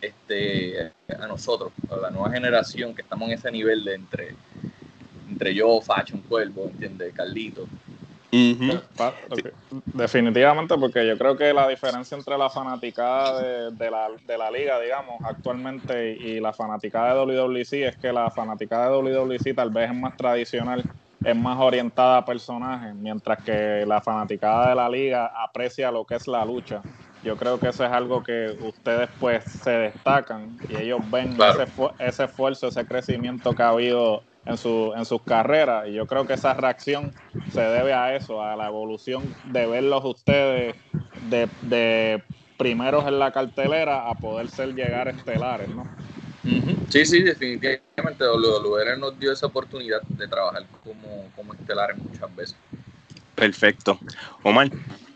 [0.00, 4.34] este, a nosotros, a la nueva generación que estamos en ese nivel de entre,
[5.28, 7.12] entre yo, Fashion, Cuervo, ¿entiendes?
[7.14, 7.66] Carlito.
[9.30, 9.38] Ok.
[9.92, 14.50] Definitivamente, porque yo creo que la diferencia entre la fanaticada de, de la, de la
[14.50, 19.70] liga, digamos, actualmente y la fanaticada de WWC es que la fanaticada de WWC tal
[19.70, 20.86] vez es más tradicional,
[21.22, 26.14] es más orientada a personajes, mientras que la fanaticada de la liga aprecia lo que
[26.16, 26.84] es la lucha.
[27.22, 31.60] Yo creo que eso es algo que ustedes pues se destacan y ellos ven Claro.
[31.60, 35.88] ese, esfu- ese esfuerzo, ese crecimiento que ha habido en, su, en sus carreras.
[35.88, 37.12] Y yo creo que esa reacción
[37.52, 40.76] se debe a eso, a la evolución de verlos ustedes
[41.28, 42.22] de, de
[42.56, 45.84] primeros en la cartelera a poder ser llegar estelares, ¿no?
[46.88, 52.56] Sí, sí, definitivamente WWL nos dio esa oportunidad de trabajar como, como estelares muchas veces.
[53.34, 53.98] Perfecto.
[54.44, 54.70] Omar.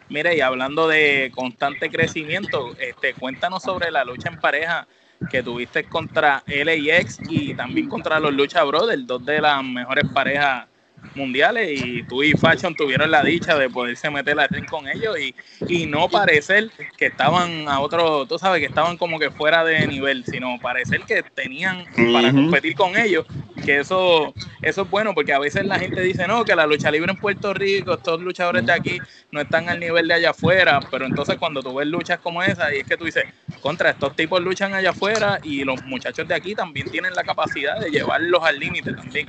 [0.09, 4.89] Mira, y hablando de constante crecimiento, este, cuéntanos sobre la lucha en pareja
[5.29, 10.67] que tuviste contra LAX y también contra los Lucha Brothers, dos de las mejores parejas
[11.15, 15.17] mundiales y tú y Fashion tuvieron la dicha de poderse meter al ring con ellos
[15.19, 15.35] y,
[15.69, 19.87] y no parecer que estaban a otro, tú sabes, que estaban como que fuera de
[19.87, 23.27] nivel, sino parecer que tenían para competir con ellos,
[23.65, 24.33] que eso,
[24.63, 27.19] eso es bueno porque a veces la gente dice, no, que la lucha libre en
[27.19, 28.99] Puerto Rico, estos luchadores de aquí
[29.33, 32.75] no están al nivel de allá afuera, pero entonces cuando tú ves luchas como esa
[32.75, 33.25] y es que tú dices,
[33.61, 37.81] contra estos tipos luchan allá afuera y los muchachos de aquí también tienen la capacidad
[37.81, 39.27] de llevarlos al límite también.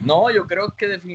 [0.00, 1.05] No, yo creo que definitivamente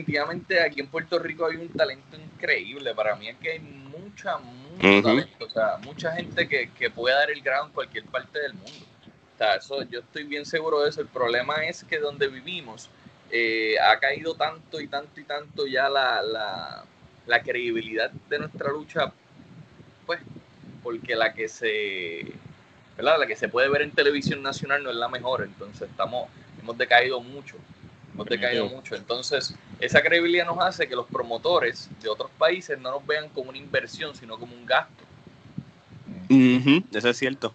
[0.64, 2.94] aquí en Puerto Rico hay un talento increíble.
[2.96, 5.46] Para mí es que hay mucha, mucho talento.
[5.46, 8.86] O sea, mucha gente que, que puede dar el grado en cualquier parte del mundo.
[9.36, 11.02] O sea, eso, yo estoy bien seguro de eso.
[11.02, 12.90] El problema es que donde vivimos
[13.32, 16.86] eh, ha caído tanto y tanto y tanto ya la, la,
[17.26, 19.14] la credibilidad de nuestra lucha,
[20.06, 20.20] pues,
[20.84, 22.26] porque la que se
[22.98, 23.20] ¿verdad?
[23.20, 25.44] la que se puede ver en televisión nacional no es la mejor.
[25.44, 26.30] Entonces estamos,
[26.62, 27.58] hemos decaído mucho
[28.14, 28.96] hemos decaído mucho.
[28.96, 33.50] Entonces, esa credibilidad nos hace que los promotores de otros países no nos vean como
[33.50, 35.04] una inversión, sino como un gasto.
[36.94, 37.54] eso es cierto.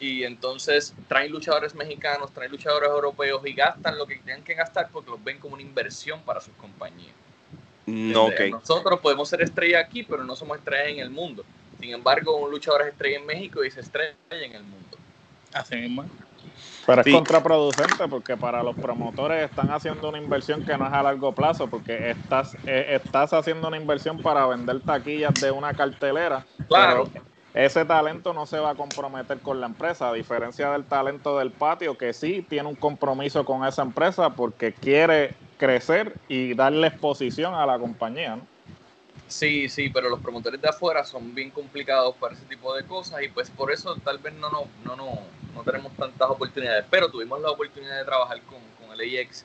[0.00, 4.88] Y entonces traen luchadores mexicanos, traen luchadores europeos y gastan lo que tienen que gastar
[4.92, 7.14] porque los ven como una inversión para sus compañías.
[7.86, 8.50] No, okay.
[8.50, 11.44] Nosotros podemos ser estrella aquí, pero no somos estrellas en el mundo.
[11.80, 14.98] Sin embargo, un luchador es estrella en México y se estrella en el mundo.
[15.52, 16.04] Así mismo.
[16.86, 21.02] Pero es contraproducente porque para los promotores están haciendo una inversión que no es a
[21.02, 26.46] largo plazo porque estás, eh, estás haciendo una inversión para vender taquillas de una cartelera.
[26.66, 27.08] Claro.
[27.54, 31.50] ese talento no se va a comprometer con la empresa, a diferencia del talento del
[31.50, 37.54] patio que sí tiene un compromiso con esa empresa porque quiere crecer y darle exposición
[37.54, 38.36] a la compañía.
[38.36, 38.46] ¿no?
[39.28, 43.22] Sí, sí, pero los promotores de afuera son bien complicados para ese tipo de cosas
[43.22, 45.18] y pues por eso tal vez no, no, no, no,
[45.54, 49.44] no tenemos tantas oportunidades, pero tuvimos la oportunidad de trabajar con, con el AIX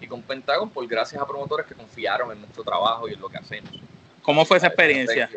[0.00, 3.28] y con Pentagon por gracias a promotores que confiaron en nuestro trabajo y en lo
[3.28, 3.70] que hacemos.
[4.22, 5.28] ¿Cómo fue esa experiencia?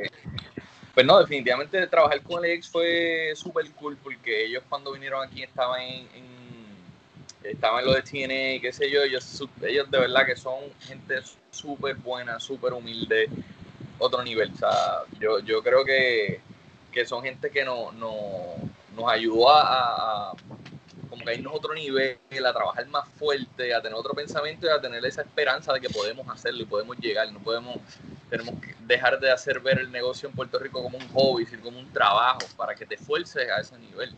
[0.93, 5.41] Pues no, definitivamente trabajar con el AIX fue súper cool porque ellos cuando vinieron aquí
[5.41, 6.07] estaban en,
[7.43, 11.15] estaban en lo de TNA, qué sé yo, ellos, ellos de verdad que son gente
[11.51, 13.27] súper buena, súper humilde,
[13.97, 14.51] otro nivel.
[14.53, 16.41] O sea, yo, yo creo que,
[16.91, 18.55] que son gente que no, no,
[18.95, 20.33] nos ayudó a,
[21.09, 24.67] como que a irnos a otro nivel, a trabajar más fuerte, a tener otro pensamiento
[24.67, 27.31] y a tener esa esperanza de que podemos hacerlo y podemos llegar.
[27.31, 27.77] No podemos,
[28.29, 31.63] tenemos que dejar de hacer ver el negocio en Puerto Rico como un hobby, sino
[31.63, 34.15] como un trabajo, para que te esfuerces a ese nivel.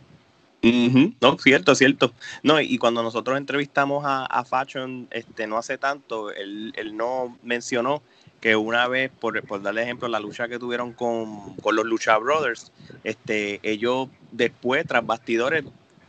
[1.20, 2.12] No, cierto, cierto.
[2.42, 7.38] No, y cuando nosotros entrevistamos a, a Fashion este, no hace tanto, él, él no
[7.42, 8.02] mencionó
[8.46, 12.16] que una vez, por, por darle ejemplo, la lucha que tuvieron con, con, los Lucha
[12.16, 12.70] Brothers,
[13.02, 15.64] este, ellos después, tras bastidores,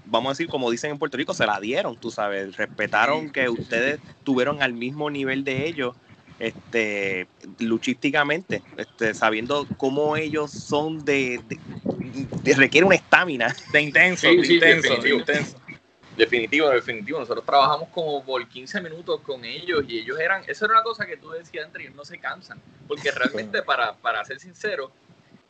[0.05, 3.49] vamos a decir, como dicen en Puerto Rico, se la dieron, tú sabes, respetaron que
[3.49, 5.95] ustedes tuvieron al mismo nivel de ellos,
[6.37, 7.25] este,
[7.57, 11.41] luchísticamente, este, sabiendo cómo ellos son de,
[12.43, 13.55] de, requiere una estamina.
[13.73, 15.57] De intenso, de intenso, de intenso.
[16.17, 17.19] Definitivo, definitivo.
[17.19, 21.05] Nosotros trabajamos como por 15 minutos con ellos y ellos eran, eso era una cosa
[21.05, 24.91] que tú decías, entre ellos no se cansan, porque realmente para, para ser sincero,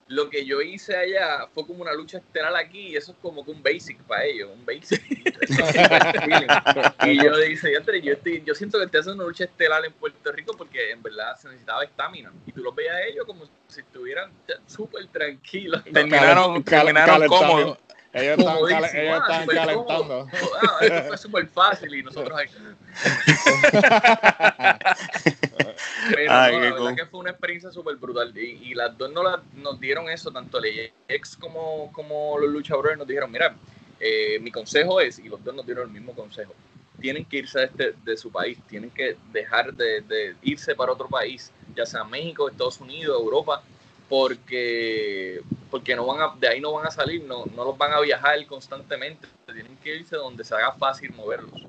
[0.10, 3.44] lo que yo hice allá fue como una lucha estelar aquí y eso es como
[3.44, 5.02] que un basic para ellos, un basic.
[7.06, 8.14] y yo dije, yo,
[8.46, 11.50] yo siento que estoy haciendo una lucha estelar en Puerto Rico porque en verdad se
[11.50, 12.32] necesitaba estamina.
[12.46, 14.32] Y tú los veías a ellos como si estuvieran
[14.66, 15.84] súper tranquilos.
[15.84, 17.78] Terminaron, terminaron cómodos.
[18.18, 18.58] Ellos están,
[18.96, 20.28] ellos están calentando.
[20.62, 22.48] Ah, esto fue súper fácil y nosotros ahí.
[26.10, 28.36] Pero la verdad que fue una experiencia súper brutal.
[28.36, 32.98] Y, y, las dos nos, nos dieron eso, tanto el ex como, como los luchadores
[32.98, 33.56] nos dijeron, mira,
[34.00, 36.54] eh, mi consejo es, y los dos nos dieron el mismo consejo,
[37.00, 40.92] tienen que irse de, este, de su país, tienen que dejar de, de irse para
[40.92, 43.62] otro país, ya sea México, Estados Unidos, Europa,
[44.10, 47.94] porque porque no van a, de ahí no van a salir, no, no los van
[47.94, 51.64] a viajar constantemente, tienen que irse donde se haga fácil moverlos.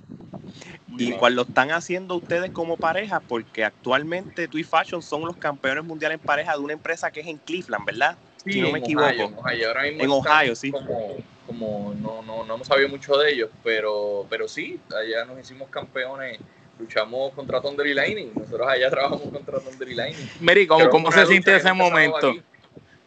[0.96, 5.36] Y cuál lo están haciendo ustedes como pareja, porque actualmente tú y Fashion son los
[5.36, 8.16] campeones mundiales en pareja de una empresa que es en Cleveland, ¿verdad?
[8.42, 9.08] Sí, si no me equivoco.
[9.08, 10.72] en Ohio, Ahora mismo en Ohio sí.
[10.72, 15.38] Como, como no, no, no hemos sabido mucho de ellos, pero, pero sí, allá nos
[15.38, 16.38] hicimos campeones
[16.78, 18.32] luchamos contra Thunder y Lightning.
[18.34, 20.28] Nosotros allá trabajamos contra Thunder y Lightning.
[20.40, 22.34] Mary, ¿cómo, ¿cómo se siente ese momento?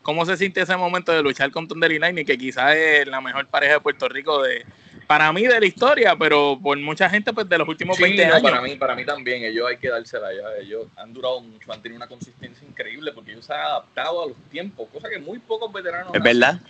[0.02, 3.22] ¿Cómo se siente ese momento de luchar con Thunder y Lightning, que quizás es la
[3.22, 4.66] mejor pareja de Puerto Rico de
[5.12, 8.42] para mí de la historia, pero por mucha gente pues de los últimos 20 años.
[8.42, 10.56] Para mí, para mí también, ellos hay que dársela ya.
[10.62, 14.28] Ellos han durado mucho, han tenido una consistencia increíble porque ellos se han adaptado a
[14.28, 16.16] los tiempos, cosa que muy pocos veteranos.
[16.16, 16.62] Es verdad.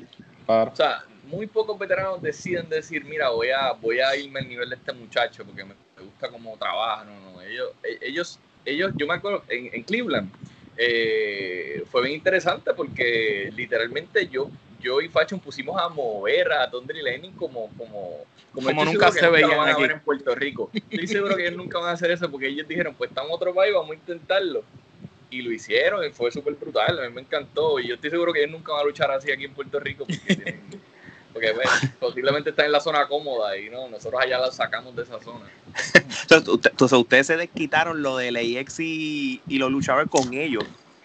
[0.47, 4.69] O sea, muy pocos veteranos deciden decir, mira, voy a, voy a irme al nivel
[4.69, 7.05] de este muchacho porque me, gusta cómo trabaja.
[7.05, 10.31] No, no, ellos, e, ellos, ellos, yo me acuerdo, en, en Cleveland
[10.83, 14.49] eh, fue bien interesante porque literalmente yo
[14.81, 19.63] yo y Fashion pusimos a mover a Tondri Lenin como, como, como, nunca se veía
[19.63, 19.83] aquí.
[19.83, 20.71] en Puerto Rico.
[20.73, 23.35] Estoy seguro que ellos nunca van a hacer eso porque ellos dijeron, pues estamos en
[23.35, 24.63] otro país, vamos a intentarlo.
[25.29, 27.79] Y lo hicieron, y fue súper brutal, a mí me encantó.
[27.79, 30.05] Y yo estoy seguro que ellos nunca van a luchar así aquí en Puerto Rico
[30.05, 30.59] porque,
[31.33, 31.53] porque
[31.99, 35.45] posiblemente están en la zona cómoda y no, nosotros allá la sacamos de esa zona.
[36.29, 40.63] Entonces, ustedes se desquitaron lo de la EX y, y los luchadores con ellos.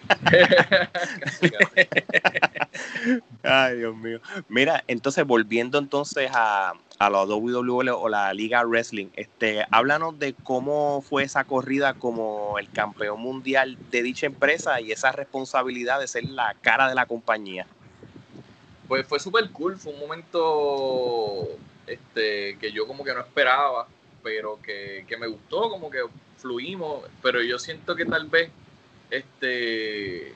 [3.43, 4.21] Ay, Dios mío.
[4.49, 10.35] Mira, entonces volviendo entonces a, a la WWE o la Liga Wrestling, este, háblanos de
[10.35, 16.09] cómo fue esa corrida como el campeón mundial de dicha empresa y esa responsabilidad de
[16.09, 17.67] ser la cara de la compañía.
[18.89, 21.49] Pues fue súper cool, fue un momento
[21.87, 23.87] este, que yo como que no esperaba,
[24.23, 26.01] pero que, que me gustó, como que
[26.39, 28.51] fluimos, pero yo siento que tal vez
[29.11, 30.35] este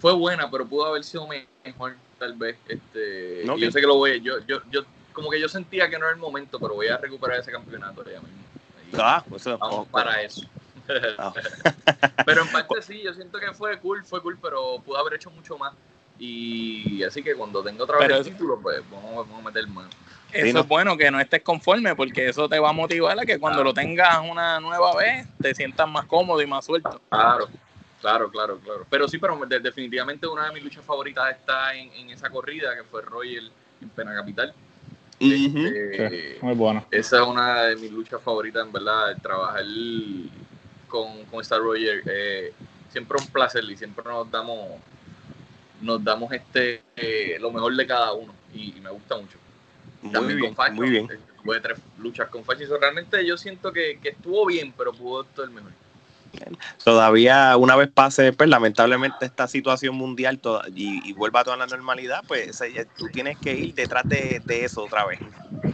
[0.00, 1.28] fue buena, pero pudo haber sido
[1.64, 2.56] mejor, tal vez.
[2.68, 6.06] Este, yo sé que lo voy, yo, yo, yo, como que yo sentía que no
[6.06, 8.42] era el momento, pero voy a recuperar ese campeonato ya mismo.
[8.98, 10.42] Ah, pues vamos para eso.
[11.18, 11.32] Ah.
[12.26, 15.30] pero en parte sí, yo siento que fue cool, fue cool, pero pudo haber hecho
[15.30, 15.72] mucho más.
[16.24, 19.88] Y así que cuando tenga otra vez el título, pues vamos, a meter más.
[20.32, 23.40] Eso es bueno, que no estés conforme, porque eso te va a motivar a que
[23.40, 27.00] cuando lo tengas una nueva vez, te sientas más cómodo y más suelto.
[27.08, 27.48] Claro,
[28.00, 28.86] claro, claro, claro.
[28.88, 33.02] Pero sí, pero definitivamente una de mis luchas favoritas está en, esa corrida, que fue
[33.02, 34.54] Royal en Pena Capital.
[35.18, 36.86] Este, muy bueno.
[36.92, 39.64] Esa es una de mis luchas favoritas, en verdad, trabajar
[40.86, 42.00] con, con Star Roger.
[42.06, 42.52] Eh,
[42.90, 44.78] siempre un placer y siempre nos damos
[45.82, 49.38] nos damos este eh, lo mejor de cada uno y, me gusta mucho.
[50.02, 51.08] Muy bien, muy bien.
[51.42, 52.64] Tuve tres luchas con Fachi.
[52.64, 55.72] Realmente yo siento que, estuvo bien, pero pudo estar mejor.
[56.82, 60.40] Todavía una vez pase, pues lamentablemente esta situación mundial
[60.74, 62.62] y, vuelva a toda la normalidad, pues
[62.96, 65.20] tú tienes que ir detrás de, eso otra vez.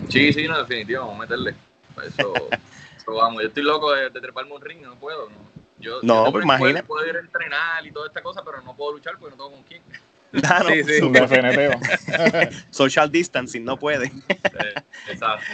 [0.09, 1.55] Sí, sí, no, definitivo, vamos a meterle.
[2.07, 2.33] Eso,
[3.07, 3.43] vamos.
[3.43, 5.29] Yo estoy loco de, treparme un ring, no puedo.
[5.29, 5.58] No.
[5.81, 6.83] Yo, no, pues imagínate.
[6.85, 9.57] Puedo, ir a entrenar y toda esta cosa, pero no puedo luchar porque no tengo
[9.57, 9.83] con quién.
[10.31, 11.01] Claro, sí, sí.
[12.71, 14.13] Social distancing, no puede.
[15.09, 15.47] exacto.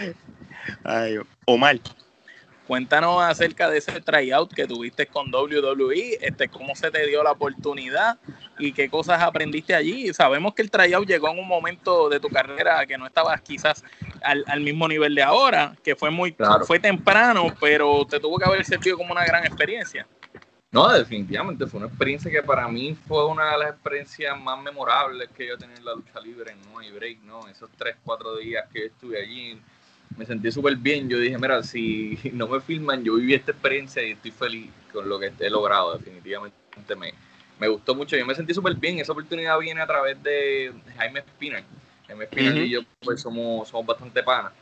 [0.82, 1.78] Ay, Omar.
[2.66, 7.32] Cuéntanos acerca de ese tryout que tuviste con WWE, este, cómo se te dio la
[7.32, 8.16] oportunidad
[8.58, 10.14] y qué cosas aprendiste allí.
[10.14, 13.84] Sabemos que el tryout llegó en un momento de tu carrera que no estabas quizás
[14.22, 16.34] al, mismo nivel de ahora, que fue muy
[16.66, 20.06] fue temprano, pero te tuvo que haber servido como una gran experiencia.
[20.74, 25.28] No, definitivamente fue una experiencia que para mí fue una de las experiencias más memorables
[25.36, 27.46] que yo he tenido en la lucha libre, no hay break, ¿no?
[27.46, 29.60] Esos tres, cuatro días que estuve allí,
[30.16, 31.08] me sentí súper bien.
[31.08, 35.08] Yo dije, mira, si no me filman, yo viví esta experiencia y estoy feliz con
[35.08, 36.56] lo que he logrado, definitivamente
[36.96, 37.12] me,
[37.58, 38.16] me gustó mucho.
[38.16, 38.98] Yo me sentí súper bien.
[38.98, 41.64] Esa oportunidad viene a través de Jaime Spinner.
[42.06, 44.52] Jaime Spinner y yo pues somos, somos bastante panas.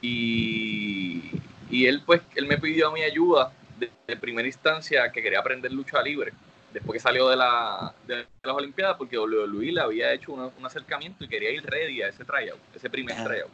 [0.00, 1.30] Y,
[1.70, 6.02] y él pues, él me pidió mi ayuda de, primera instancia que quería aprender lucha
[6.02, 6.32] libre
[6.72, 11.24] después que salió de, la, de las Olimpiadas, porque WWE le había hecho un acercamiento
[11.24, 13.50] y quería ir ready a ese tryout, ese primer tryout.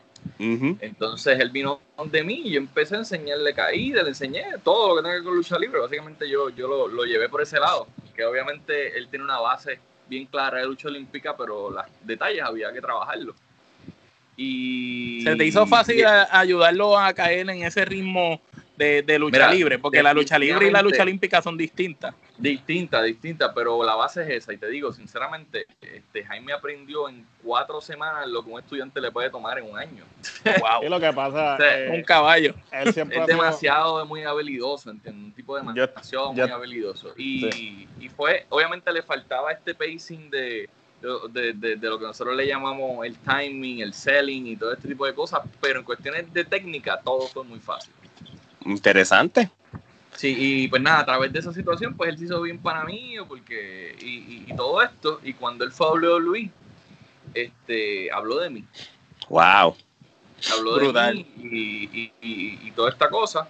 [0.80, 4.96] Entonces él vino de mí y yo empecé a enseñarle caída, le enseñé todo lo
[4.96, 5.80] que tenga que ver con lucha libre.
[5.80, 9.78] Básicamente yo, yo lo, lo, llevé por ese lado, que obviamente él tiene una base
[10.08, 13.34] bien clara de lucha olímpica, pero los detalles había que trabajarlo.
[14.36, 15.22] Y...
[15.22, 18.40] ¿Se te hizo fácil ayudarlo a caer en ese ritmo
[18.76, 22.14] de, lucha libre, porque la lucha libre y la lucha olímpica son distintas.
[22.38, 24.52] Distintas, distintas, pero la base es esa.
[24.52, 29.10] Y te digo, sinceramente, este Jaime aprendió en cuatro semanas lo que un estudiante le
[29.10, 30.04] puede tomar en un año.
[30.44, 30.84] Wow.
[30.84, 31.58] y lo que pasa
[31.90, 32.54] un caballo.
[32.70, 32.94] es
[33.26, 37.12] demasiado muy habilidoso, Un tipo de demasiado muy habilidoso.
[37.16, 40.68] Y, y fue, obviamente le faltaba este pacing de
[41.30, 44.88] de, de, de, lo que nosotros le llamamos el timing, el selling y todo este
[44.88, 47.92] tipo de cosas, pero en cuestiones de técnica todo fue muy fácil.
[48.64, 49.50] Interesante.
[50.16, 52.84] Sí, y pues nada, a través de esa situación, pues él se hizo bien para
[52.84, 56.50] mí, porque, y, y, todo esto, y cuando él fue a WWE,
[57.34, 58.64] este, habló de mí.
[59.28, 59.74] Wow.
[60.52, 63.48] Habló de mí y, y, toda esta cosa.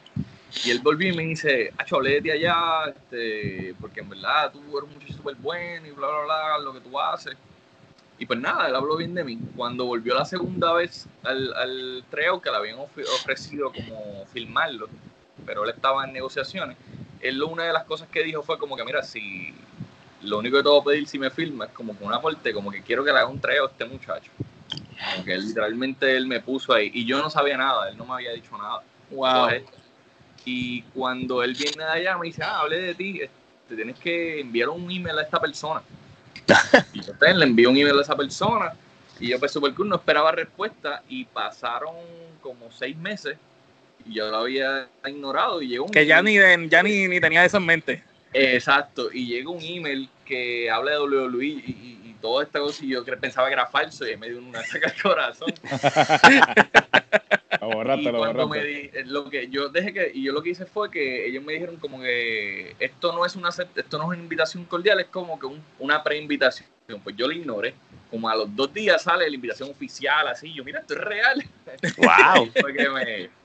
[0.65, 4.53] Y él volvió y me dice, Acho, hablé de ti allá, este, porque en verdad
[4.53, 7.37] tú eres un muchacho súper bueno y bla, bla, bla, lo que tú haces.
[8.19, 9.39] Y pues nada, él habló bien de mí.
[9.57, 14.89] Cuando volvió la segunda vez al, al treo, que le habían ofrecido como filmarlo,
[15.45, 16.77] pero él estaba en negociaciones,
[17.21, 19.55] él una de las cosas que dijo fue como que, mira, si
[20.23, 22.53] lo único que te voy a pedir si me filma es como con un aporte,
[22.53, 24.31] como que quiero que le haga un treo a este muchacho.
[24.71, 28.15] Como que literalmente él me puso ahí y yo no sabía nada, él no me
[28.15, 28.83] había dicho nada.
[29.11, 29.51] Wow.
[30.47, 33.21] y cuando él viene de allá me dice, ah, hablé de ti,
[33.69, 35.83] te tienes que enviar un email a esta persona.
[36.93, 38.73] y yo pues, le envío un email a esa persona
[39.21, 41.95] y yo pues super cool, no esperaba respuesta y pasaron
[42.41, 43.37] como seis meses
[44.07, 46.37] y yo lo había ignorado y llegó un Que ya, ni,
[46.69, 48.03] ya ni, ni tenía eso en mente.
[48.35, 52.91] Exacto, y llega un email que habla de WWE y, y, toda esta cosa y
[52.91, 55.53] yo pensaba que era falso y me dio una saca el corazón.
[57.99, 60.91] y cuando me di, lo que yo dejé que y yo lo que hice fue
[60.91, 64.65] que ellos me dijeron como que esto no es una esto no es una invitación
[64.65, 66.69] cordial es como que un, una preinvitación.
[67.03, 67.75] Pues yo lo ignoré
[68.11, 71.43] como a los dos días sale la invitación oficial así yo mira esto es real
[71.99, 72.51] wow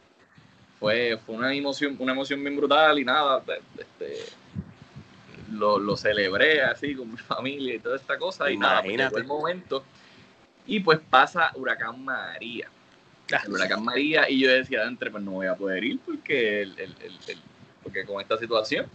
[0.79, 3.43] fue, fue una emoción una emoción bien brutal y nada
[3.77, 4.25] este
[5.51, 9.25] lo, lo celebré así con mi familia y toda esta cosa y nada pues el
[9.25, 9.83] momento
[10.65, 12.69] y pues pasa huracán María
[13.45, 16.79] el huracán María y yo decía, entre pues no voy a poder ir porque, el,
[16.79, 16.95] el,
[17.27, 17.37] el,
[17.83, 18.85] porque con esta situación,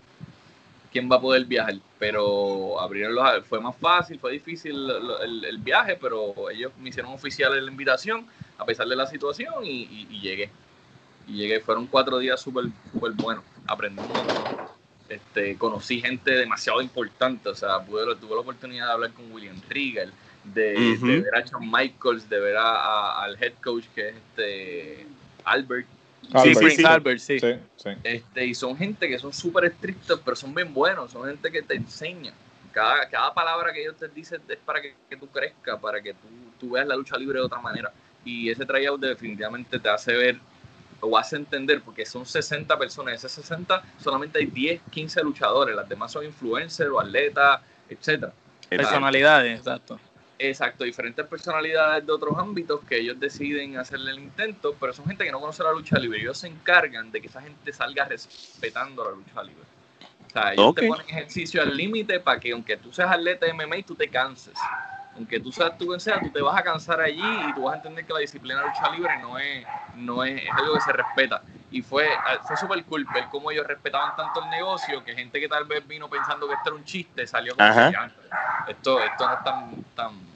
[0.91, 1.75] ¿quién va a poder viajar?
[1.99, 4.75] Pero abrieron los, fue más fácil, fue difícil
[5.23, 8.27] el, viaje, pero ellos me hicieron oficial la invitación
[8.59, 10.51] a pesar de la situación y, llegué.
[11.27, 14.03] Y llegué, fueron cuatro días súper super buenos, aprendí
[15.13, 19.61] este, conocí gente demasiado importante, o sea, pude, tuve la oportunidad de hablar con William
[19.69, 20.11] Riegel,
[20.43, 25.07] de, ver a Shawn Michaels, de ver a, al head coach que es este
[25.45, 25.87] Albert.
[26.43, 27.37] sí, sí, Albert, sí.
[28.03, 31.63] Este, y son gente que son súper estrictos, pero son bien buenos, son gente que
[31.63, 32.33] te enseña.
[32.73, 36.29] Cada, cada palabra que ellos te dicen es para que, tú crezcas, para que tú,
[36.59, 37.93] tú, veas la lucha libre de otra manera.
[38.25, 40.41] Y ese tryout definitivamente te hace ver
[41.03, 45.75] o hace entender, porque son 60 personas, de esas 60 solamente hay 10, 15 luchadores,
[45.75, 48.33] las demás son influencers o atletas, etcétera.
[48.69, 49.99] Personalidades, exacto.
[50.39, 55.25] Exacto, diferentes personalidades de otros ámbitos que ellos deciden hacerle el intento, pero son gente
[55.25, 56.21] que no conoce la lucha libre.
[56.21, 59.63] Ellos se encargan de que esa gente salga respetando la lucha libre.
[60.27, 63.53] O sea, ellos te ponen ejercicio al límite para que aunque tú seas atleta de
[63.53, 64.55] MMA, tú te canses.
[65.17, 67.75] Aunque tú seas tú quien sea, tú te vas a cansar allí y tú vas
[67.75, 70.93] a entender que la disciplina de lucha libre no es, no es, algo que se
[70.93, 71.43] respeta.
[71.71, 72.09] Y fue,
[72.47, 75.87] fue súper cool ver cómo ellos respetaban tanto el negocio que gente que tal vez
[75.87, 77.69] vino pensando que esto era un chiste salió como
[78.69, 80.33] esto, esto no es tan, tan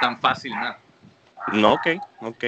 [0.00, 0.78] tan fácil nada.
[1.52, 1.86] No, ok,
[2.20, 2.44] ok.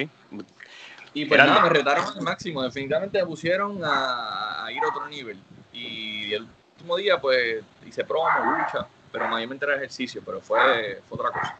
[1.14, 2.62] Y pues nada, me retaron al máximo.
[2.62, 5.38] Definitivamente me pusieron a, ir a otro nivel.
[5.72, 8.28] Y el último día, pues, hice promo,
[8.58, 11.56] lucha, pero mayormente era ejercicio, pero fue, fue otra cosa.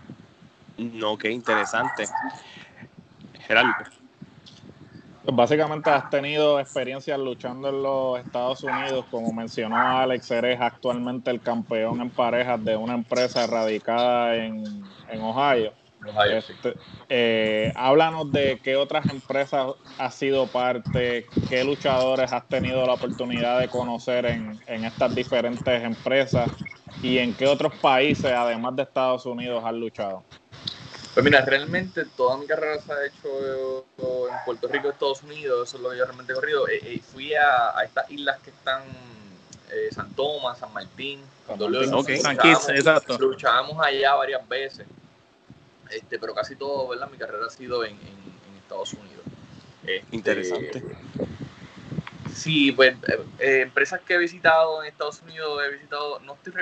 [0.79, 2.05] No, qué interesante.
[3.47, 3.85] Geraldo.
[5.25, 11.31] Pues básicamente has tenido experiencias luchando en los Estados Unidos, como mencionó Alex, eres actualmente
[11.31, 14.85] el campeón en parejas de una empresa radicada en,
[15.21, 15.73] Ohio.
[16.33, 16.75] Este,
[17.09, 23.61] eh, háblanos de qué otras empresas has sido parte, qué luchadores has tenido la oportunidad
[23.61, 26.51] de conocer en, en estas diferentes empresas
[27.03, 30.23] y en qué otros países, además de Estados Unidos, has luchado.
[31.13, 35.77] Pues mira, realmente toda mi carrera se ha hecho en Puerto Rico, Estados Unidos, eso
[35.77, 36.67] es lo que yo realmente he corrido.
[36.69, 38.83] Y eh, eh, fui a, estas islas que están
[39.71, 43.19] eh, San Tomás, San Martín, San Kitts, exacto.
[43.19, 44.87] Luchábamos allá varias veces,
[45.91, 47.11] este, pero casi todo, ¿verdad?
[47.11, 47.99] Mi carrera ha sido en,
[48.63, 49.25] Estados Unidos.
[49.85, 50.83] Este, Interesante.
[52.35, 52.97] Sí, pues
[53.39, 56.53] empresas que he visitado en Estados Unidos, he visitado, no estoy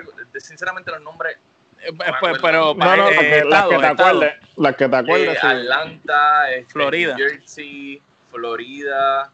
[0.40, 1.36] sinceramente los nombres
[1.82, 5.36] eh, pues, pero no, no, eh, las, que te acuerdes, las que te acuerdes.
[5.36, 9.32] Eh, Atlanta, este, Florida, Jersey, Florida,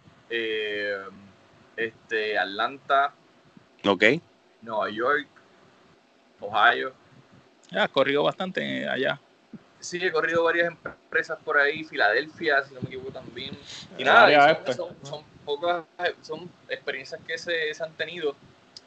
[1.77, 3.13] este, Atlanta,
[3.85, 4.05] ok,
[4.63, 5.27] Nueva York,
[6.41, 6.93] Ohio.
[7.71, 9.21] Ya, has corrido bastante allá.
[9.81, 13.57] Sí, he corrido varias empresas por ahí, Filadelfia, si no me equivoco también.
[13.99, 14.73] Y nada, este.
[14.73, 15.85] son, son, pocas,
[16.23, 18.37] son experiencias que se, se han tenido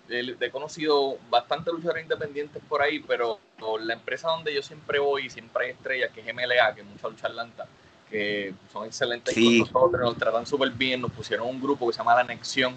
[0.09, 3.39] he conocido bastante luchadores independientes por ahí, pero
[3.81, 7.07] la empresa donde yo siempre voy, siempre hay estrellas, que es MLA, que es mucha
[7.09, 7.67] lucha Atlanta,
[8.09, 11.99] que son excelentes con nosotros, nos tratan súper bien, nos pusieron un grupo que se
[11.99, 12.75] llama La Anexión.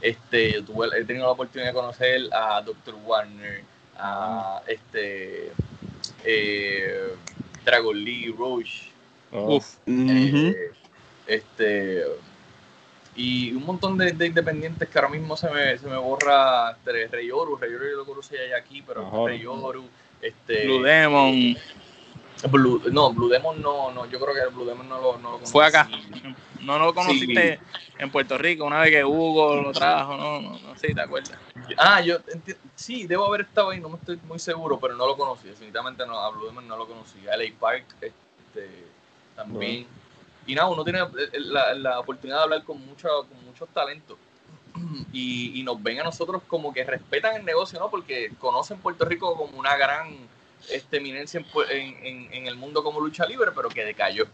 [0.00, 2.94] Este, tuve, he tenido la oportunidad de conocer a Dr.
[3.04, 3.62] Warner,
[3.98, 5.52] a este
[6.24, 7.14] eh,
[7.64, 8.88] Dragon Lee, Rush,
[9.32, 9.60] oh.
[9.86, 10.72] eh,
[11.26, 12.04] este
[13.20, 17.30] y un montón de, independientes que ahora mismo se me, se me borra este, Rey
[17.30, 19.84] Oru, Rey Oru yo lo conocí allá aquí, pero Rey Oru,
[20.22, 21.56] este, Blue Demon,
[22.50, 25.36] Blue, no, Blue Demon no, no, yo creo que Blue Demon no lo, no lo
[25.36, 25.52] conocí.
[25.52, 25.86] Fue acá.
[26.60, 27.60] No lo conociste
[27.98, 31.38] en Puerto Rico, una vez que Hugo lo trajo, no, no, no sí, ¿te acuerdas?
[31.76, 35.06] Ah, yo enti- sí, debo haber estado ahí, no me estoy muy seguro, pero no
[35.06, 37.28] lo conocí, definitivamente no, a Blue Demon no lo conocí.
[37.28, 38.86] A LA Park este,
[39.36, 39.86] también.
[40.46, 41.00] Y nada, uno tiene
[41.34, 44.16] la, la oportunidad de hablar con, mucha, con muchos talentos.
[45.12, 47.90] Y, y nos ven a nosotros como que respetan el negocio, ¿no?
[47.90, 50.08] Porque conocen Puerto Rico como una gran
[50.70, 54.26] este, eminencia en, en, en- el mundo como lucha libre, pero que decayó.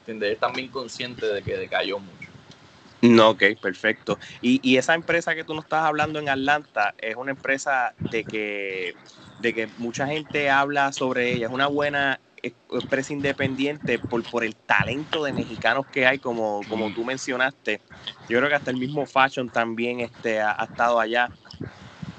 [0.00, 0.32] ¿Entiendes?
[0.32, 2.28] Están bien conscientes de que decayó mucho.
[3.02, 4.18] No, ok, perfecto.
[4.40, 8.24] Y, y esa empresa que tú nos estás hablando en Atlanta es una empresa de
[8.24, 8.96] que,
[9.38, 11.46] de que mucha gente habla sobre ella.
[11.46, 12.20] Es una buena
[12.70, 17.80] empresa independiente por, por el talento de mexicanos que hay, como, como tú mencionaste.
[18.28, 21.30] Yo creo que hasta el mismo Fashion también este, ha, ha estado allá.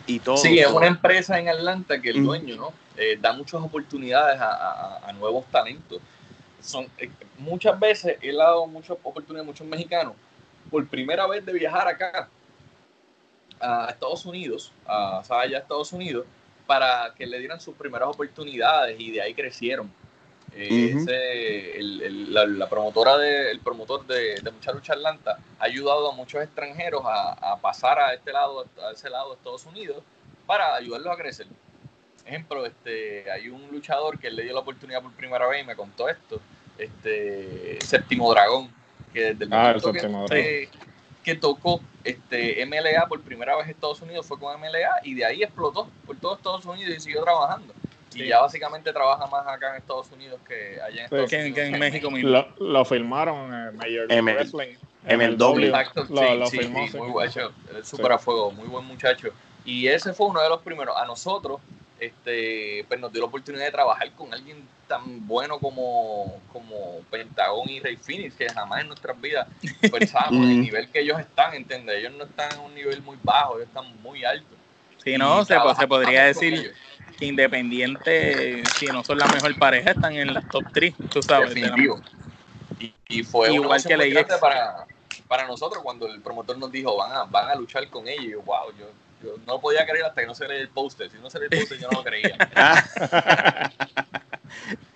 [0.07, 0.37] Y todo.
[0.37, 2.73] Sí, es una empresa en Atlanta que el dueño ¿no?
[2.97, 5.99] Eh, da muchas oportunidades a, a- a nuevos talentos.
[6.61, 7.09] Son, eh,
[7.39, 10.13] muchas veces él ha dado muchas oportunidades a muchos mexicanos
[10.71, 12.29] por primera vez de viajar acá
[13.59, 16.25] a Estados Unidos, a, o sea, allá a Estados Unidos,
[16.65, 19.91] para que le dieran sus primeras oportunidades y de ahí crecieron.
[20.57, 25.37] Eh, ese- el- el- la, la promotora de, el promotor de, de Mucha Lucha Atlanta
[25.59, 29.35] ha ayudado a muchos extranjeros a, a pasar a este lado, a ese lado de
[29.35, 30.01] Estados Unidos
[30.45, 31.47] para ayudarlos a crecer.
[32.25, 35.75] Ejemplo, este, hay un luchador que le dio la oportunidad por primera vez y me
[35.75, 36.39] contó esto,
[36.77, 38.69] este Séptimo Dragón,
[39.13, 40.69] que desde el Ah, momento que-
[41.23, 45.25] que tocó este MLA por primera vez en Estados Unidos fue con MLA y de
[45.25, 47.73] ahí explotó por todo Estados Unidos y siguió trabajando.
[48.15, 48.27] Y Sí.
[48.27, 51.15] ya básicamente trabaja más acá en Estados Unidos que allá en Sí.
[51.15, 51.55] Estados Que, Unidos.
[51.55, 52.29] que en México mismo.
[52.29, 54.75] Lo, lo filmaron en Major League M- Wrestling.
[55.07, 55.65] MLW.
[55.67, 56.97] Exacto, Lo- sí, lo sí, filmó, sí, sí.
[56.97, 59.29] muy guacho, él es súper a fuego, muy buen muchacho.
[59.63, 60.95] Y ese fue uno de los primeros.
[60.97, 61.59] A nosotros,
[61.99, 67.67] este, pues nos dio la oportunidad de trabajar con alguien tan bueno como, como Pentagón
[67.69, 69.47] y Rey Phoenix, que jamás en nuestras vidas
[69.91, 71.97] pensábamos en el nivel que ellos están, ¿entiendes?
[71.97, 74.54] Ellos no están en un nivel muy bajo, ellos están muy altos.
[75.05, 76.75] Si no, se, se podría decir
[77.19, 81.53] que Independiente, si no son la mejor pareja, están en las top 3, tú sabes.
[81.53, 82.01] Definitivo.
[82.79, 84.85] Y, y fue Igual que la para,
[85.27, 88.25] para nosotros cuando el promotor nos dijo van a, van a luchar con ellos.
[88.25, 88.87] Y yo, wow, yo,
[89.23, 91.09] yo no podía creer hasta que no se leía el póster.
[91.09, 92.35] Si no se leía el póster, yo no lo creía.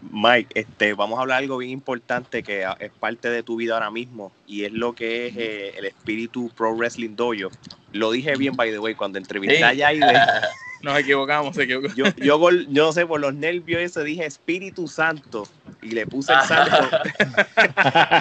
[0.00, 3.74] Mike, este, vamos a hablar de algo bien importante que es parte de tu vida
[3.74, 7.50] ahora mismo y es lo que es eh, el espíritu Pro Wrestling Dojo.
[7.92, 9.78] Lo dije bien, by the way, cuando entrevisté a Sí.
[9.78, 10.20] Yaide,
[10.82, 11.88] Nos equivocamos, se equivocó.
[11.94, 15.48] yo, yo, yo no sé, por los nervios eso dije Espíritu Santo
[15.80, 16.90] y le puse el santo.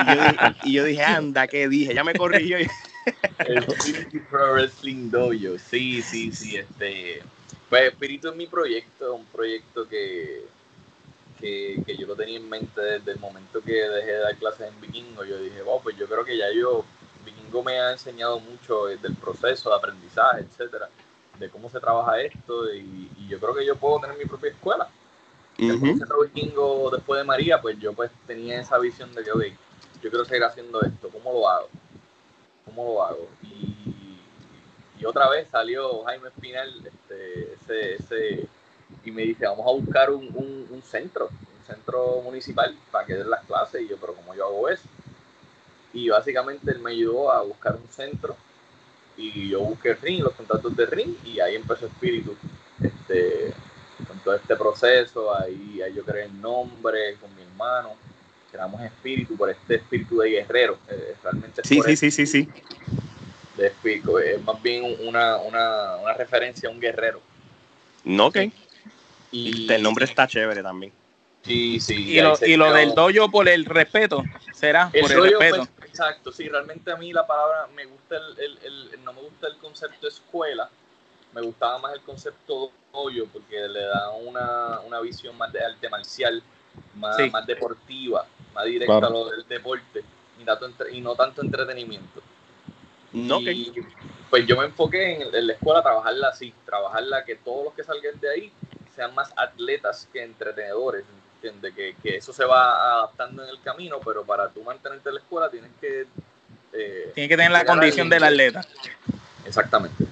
[0.07, 1.93] y, yo, dije- y yo dije, anda, ¿qué dije?
[1.93, 2.57] Ya me corrigió.
[2.57, 5.57] El Espíritu Pro Wrestling Dojo.
[5.69, 6.55] Sí, sí, sí.
[6.57, 7.21] Este,
[7.69, 10.41] pues Espíritu es mi proyecto, un proyecto que,
[11.43, 14.69] que, que yo lo tenía en mente desde el momento que dejé de dar clases
[14.69, 15.25] en Vikingo.
[15.25, 16.85] Yo dije, wow, pues yo creo que ya yo,
[17.25, 20.87] Vikingo me ha enseñado mucho del proceso de aprendizaje, etcétera,
[21.37, 24.51] de cómo se trabaja esto y, y yo creo que yo puedo tener mi propia
[24.51, 24.87] escuela.
[25.59, 25.85] Ujú.
[25.85, 29.43] del Centro Vikingo después de María, pues yo pues tenía esa visión de que, ok,
[30.01, 31.69] yo quiero seguir haciendo esto, ¿cómo lo hago?
[32.65, 33.27] ¿Cómo lo hago?
[33.43, 34.19] Y,
[34.99, 38.47] y otra vez salió Jaime Espinal este, ese, ese,
[39.05, 43.15] y me dice, vamos a buscar un, un- un centro, un centro municipal para que
[43.15, 43.81] den las clases.
[43.81, 44.87] Y yo, pero ¿cómo yo hago eso?
[45.93, 48.35] Y básicamente él me ayudó a buscar un centro
[49.15, 52.35] y yo busqué RIN, los contratos de RIN, y ahí empezó Espíritu.
[52.81, 53.53] Este,
[54.07, 57.95] con todo este proceso, ahí, ahí yo creé el nombre con mi hermano,
[58.51, 60.77] creamos Espíritu por este espíritu de guerrero.
[60.89, 62.49] eh, realmente Sí, por sí, eso, sí, sí, sí.
[63.55, 67.21] de espíritu, es más bien una, una, una referencia a un guerrero.
[68.03, 68.37] No, ok.
[69.33, 70.93] Y El nombre está chévere también.
[71.43, 72.11] Sí, sí.
[72.11, 74.23] Y lo, y lo del dojo por el respeto,
[74.53, 75.67] será El por el respeto.
[75.77, 78.57] pues, exacto, sí, realmente a mí la palabra, me gusta el, el-
[78.93, 80.69] el- no me gusta el concepto escuela,
[81.33, 85.89] me gustaba más el concepto dojo porque le da una, una visión más de arte
[85.89, 86.41] marcial,
[86.95, 87.29] más, Sí.
[87.29, 89.07] más deportiva, más directa Claro.
[89.07, 90.03] a lo del deporte
[90.39, 92.21] y, tanto entre- y no tanto entretenimiento.
[93.11, 93.41] No.
[93.41, 93.73] Y,
[94.29, 97.83] pues yo me enfoqué en, en la escuela trabajarla así, trabajarla que todos los que
[97.83, 98.51] salgan de ahí
[98.95, 101.03] sean más atletas que entretenedores,
[101.35, 101.73] ¿entiendes?
[101.73, 105.21] Que, que eso se va adaptando en el camino, pero para tú mantenerte en la
[105.21, 106.05] escuela tienes que...
[106.73, 108.61] eh, Tiene que tener la condición del atleta.
[109.45, 110.05] Exactamente.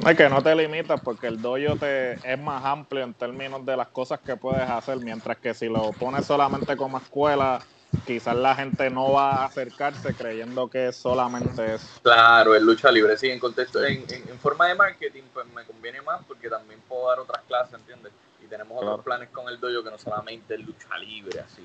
[0.00, 3.64] No, es que no te limitas porque el dojo te, es más amplio en términos
[3.64, 7.60] de las cosas que puedes hacer, mientras que si lo pones solamente como escuela,
[8.04, 12.00] quizás la gente no va a acercarse creyendo que solamente es.
[12.02, 16.02] Claro, es lucha libre, sí, en contexto, en, en, forma de marketing, pues me conviene
[16.02, 18.12] más porque también puedo dar otras clases, ¿entiendes?
[18.44, 21.62] Y tenemos otros planes con el dojo que no solamente es lucha libre, así.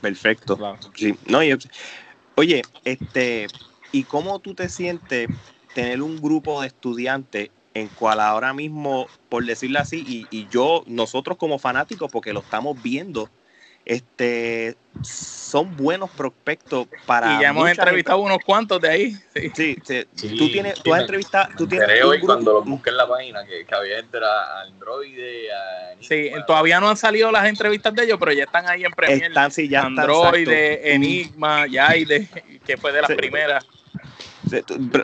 [0.00, 0.58] Perfecto.
[0.94, 1.16] Sí.
[1.26, 1.40] No,
[2.36, 3.46] oye, este,
[3.92, 5.28] ¿y cómo tú te sientes
[5.74, 10.82] tener un grupo de estudiantes en cual ahora mismo, por decirlo así, y, y yo,
[10.86, 13.30] nosotros como fanáticos, porque lo estamos viendo,
[13.90, 19.16] este son buenos prospectos para y ya hemos entrevistado unos cuantos de ahí
[19.52, 23.08] sí, sí, tú tienes tú has entrevistado tú tienes hoy cuando lo busqué en la
[23.08, 24.20] página que, que había entre
[24.64, 26.08] Android a Enigma.
[26.08, 29.26] sí todavía no han salido las entrevistas de ellos pero ya están ahí en Premiere.
[29.26, 32.28] Están sí ya Android Enigma Yaide
[32.64, 33.66] que fue de las primeras.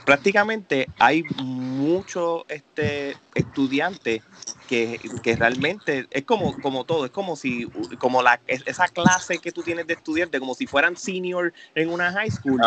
[0.05, 4.22] Prácticamente hay muchos este, estudiantes
[4.67, 9.62] que, realmente es como, como todo, es como si, como la, esa clase que tú
[9.62, 12.61] tienes de estudiante, como si fueran senior en una high school,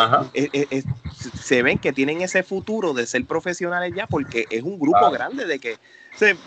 [1.10, 5.44] se ven que tienen ese futuro de ser profesionales ya, porque es un grupo grande
[5.46, 5.78] de que,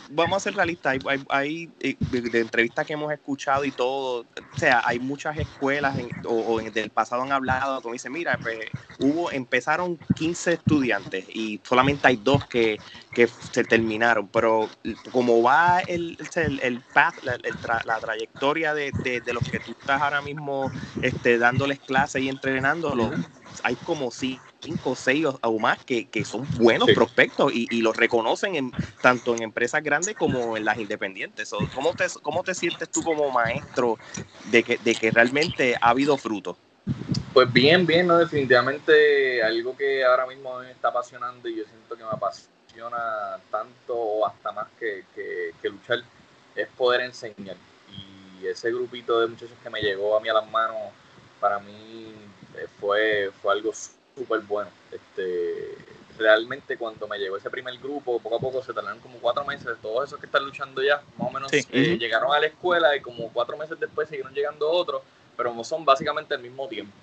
[0.10, 4.58] vamos a ser realistas, hay, hay, eh, de, entrevistas que hemos escuchado y todo, o
[4.58, 8.60] sea, hay muchas escuelas o, en, del pasado han hablado, como dice, mira, pues,
[9.00, 12.80] hubo, empezaron 15 estudiantes y solamente hay dos que,
[13.14, 14.70] que se terminaron, pero
[15.12, 17.38] como va el, el, el path, la,
[17.86, 18.92] la trayectoria de,
[19.24, 23.12] de, los que tú estás ahora mismo este, dándoles clases y entrenándolos,
[23.64, 24.12] hay como
[24.64, 28.72] cinco o seis o más que, que son buenos prospectos y, y, los reconocen en,
[29.02, 31.52] tanto en empresas grandes como en las independientes.
[31.76, 33.98] ¿cómo, te, ¿Cómo te sientes tú como maestro
[34.52, 36.58] de que, de que realmente ha habido fruto?
[37.34, 38.18] Pues bien, bien, ¿no?
[38.18, 43.96] definitivamente algo que ahora mismo me está apasionando y yo siento que me apasiona tanto
[43.96, 46.00] o hasta más que, que, luchar,
[46.56, 47.58] es poder enseñar.
[47.90, 50.78] Y ese grupito de muchachos que me llegó a mí a las manos,
[51.40, 52.14] para mí
[52.56, 53.72] eh, fue, fue algo
[54.16, 54.70] súper bueno.
[54.92, 55.78] Este,
[56.18, 59.78] realmente cuando me llegó ese primer grupo, poco a poco se tardaron como cuatro meses,
[59.82, 63.02] todos esos que están luchando ya, más o menos eh, llegaron a la escuela y
[63.02, 65.02] como cuatro meses después siguieron llegando otros,
[65.36, 66.94] pero son básicamente al mismo tiempo.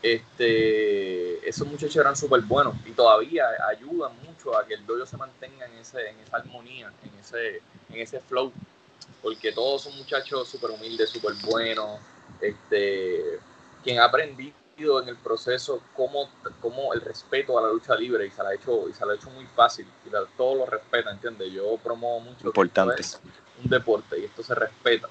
[0.00, 5.16] Este, esos muchachos eran súper buenos y todavía ayudan mucho a que el dojo se
[5.16, 8.52] mantenga en, ese, en esa armonía, en ese, en ese flow,
[9.22, 11.98] porque todos son muchachos súper humildes, súper buenos,
[12.40, 13.40] este,
[13.82, 14.10] quien ha
[14.78, 18.54] en el proceso cómo, cómo, el respeto a la lucha libre y se la ha
[18.54, 21.52] hecho, y se la ha hecho muy fácil y todos lo respetan, ¿entiendes?
[21.52, 23.02] Yo promuevo mucho Importante.
[23.62, 25.08] un deporte y esto se respeta.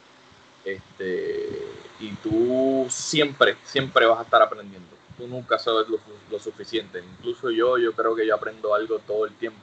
[0.64, 1.68] Este,
[2.00, 4.88] y tú siempre, siempre vas a estar aprendiendo.
[5.18, 7.04] Tú nunca sabes lo, suficiente.
[7.18, 9.60] Incluso yo, yo creo que yo aprendo algo todo el tiempo.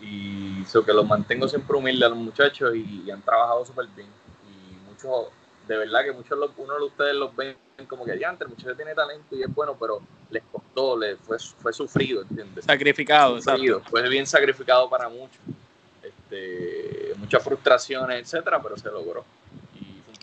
[0.00, 4.08] Y eso que los mantengo siempre humildes a los muchachos y, han trabajado súper bien.
[4.48, 5.28] Y muchos,
[5.66, 7.56] de verdad que muchos, uno de ustedes los ven
[7.88, 10.00] como que ya antes, el muchacho tiene talento y es bueno, pero
[10.30, 12.64] les costó, les fue, fue sufrido, ¿entiendes?
[12.64, 15.40] Sacrificado, sufrido, Fue bien sacrificado para muchos.
[16.02, 19.24] Este, muchas frustraciones, etcétera, pero se logró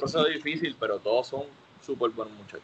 [0.02, 1.44] proceso difícil, pero todos son
[1.86, 2.64] súper buenos muchachos.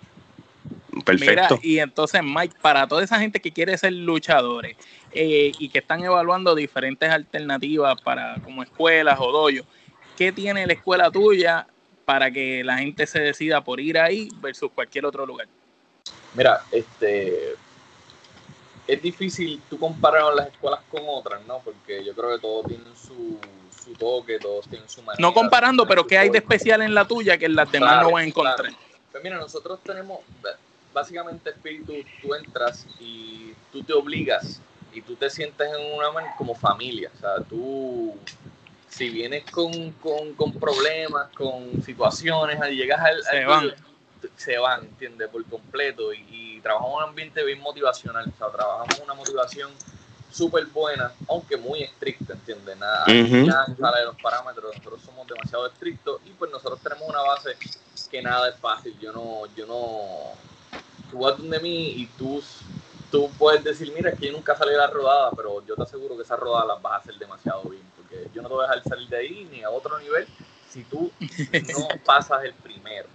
[1.05, 1.59] Perfecto.
[1.61, 4.75] y entonces, Mike, para toda esa gente que quiere ser luchadores
[5.11, 9.65] eh, y que están evaluando diferentes alternativas para como escuelas o doyos,
[10.17, 11.67] ¿qué tiene la escuela tuya
[12.07, 15.45] para que la gente se decida por ir ahí versus cualquier otro lugar?
[16.35, 17.55] Mira, este
[18.87, 21.59] es difícil tú comparar las escuelas con otras, ¿no?
[21.59, 23.37] Porque yo creo que todos tienen su,
[23.83, 25.21] su toque, todos tienen su manera.
[25.21, 28.11] No comparando, pero ¿qué hay de especial en la tuya que en las demás no
[28.11, 28.71] van a encontrar?
[29.11, 30.21] Pues mira, nosotros tenemos,
[30.93, 34.61] básicamente, espíritu, tú entras y tú te obligas
[34.93, 37.11] y tú te sientes en una como familia.
[37.17, 38.15] O sea, tú,
[38.89, 43.23] si vienes con, con, con problemas, con situaciones, llegas al.
[43.23, 43.73] Se van.
[44.35, 45.29] Se van, ¿entiendes?
[45.29, 46.11] Por completo.
[46.13, 48.31] Y, y trabajamos en un ambiente bien motivacional.
[48.33, 49.71] O sea, trabajamos una motivación
[50.31, 52.77] súper buena, aunque muy estricta, ¿entiendes?
[52.77, 57.57] Nada, sale de los parámetros, nosotros somos demasiado estrictos y pues nosotros tenemos una base
[58.11, 58.97] que nada es fácil.
[58.99, 60.79] Yo no, yo no,
[61.09, 62.43] tú vas donde mí y tú,
[63.11, 65.83] tú puedes decir, mira, es que yo nunca salí de la rodada, pero yo te
[65.83, 68.65] aseguro que esa rodada las vas a hacer demasiado bien, porque yo no te voy
[68.65, 70.27] a dejar salir de ahí ni a otro nivel
[70.69, 73.07] si tú no pasas el primero.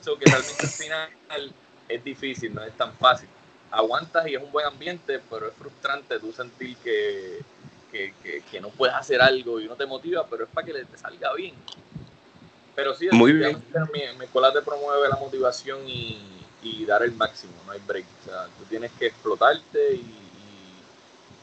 [0.00, 1.52] Eso que realmente al final
[1.88, 3.28] es difícil, no es tan fácil
[3.74, 7.42] aguantas y es un buen ambiente, pero es frustrante tú sentir que,
[7.90, 11.32] que, no puedes hacer algo y no te motiva, pero es para que te salga
[11.34, 11.54] bien.
[12.74, 13.62] Pero sí, Muy bien.
[13.92, 16.40] Mi, mi, escuela te promueve la motivación y,
[16.86, 18.06] dar el máximo, no hay break.
[18.22, 20.14] O sea, tú tienes que explotarte y,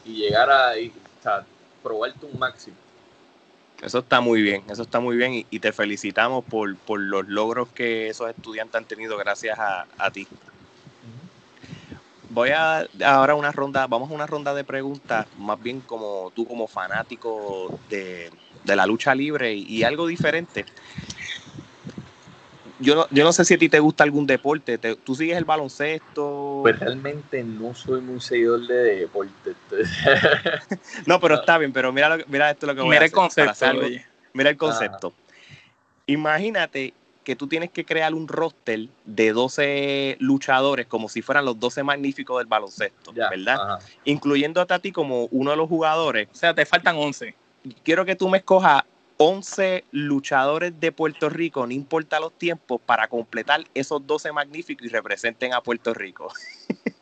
[0.04, 1.44] y, llegar a, y, o sea,
[1.82, 2.76] probarte un máximo.
[3.82, 7.26] Eso está muy bien, eso está muy bien y, y te felicitamos por, por, los
[7.26, 10.26] logros que esos estudiantes han tenido gracias a, a ti.
[12.30, 16.46] Voy a ahora una ronda, vamos a una ronda de preguntas, más bien como tú
[16.46, 18.30] como fanático de,
[18.64, 20.64] de la lucha libre y, y algo diferente.
[22.82, 24.76] Yo no, yo no sé si a ti te gusta algún deporte.
[24.76, 26.60] Te- ¿Tú sigues el baloncesto?
[26.62, 29.32] Pues realmente no soy muy seguidor de deporte.
[31.06, 31.72] no, pero está bien.
[31.72, 33.14] Pero mira, lo, mira esto lo que voy Mira a hacer.
[33.14, 34.06] para concepto, hacer algo- oye.
[34.34, 35.12] Mira el concepto.
[36.06, 41.60] Imagínate que tú tienes que crear un roster de 12 luchadores como si fueran los
[41.60, 43.54] 12 magníficos del baloncesto, Ya, ¿verdad?
[43.74, 43.78] ajá.
[44.04, 46.28] Incluyendo a ti como uno de los jugadores.
[46.32, 47.36] O sea, te faltan 11.
[47.84, 48.82] Quiero que tú me escojas
[49.24, 54.88] 11 luchadores de Puerto Rico, no importa los tiempos, para completar esos 12 magníficos y
[54.88, 56.28] representen a Puerto Rico.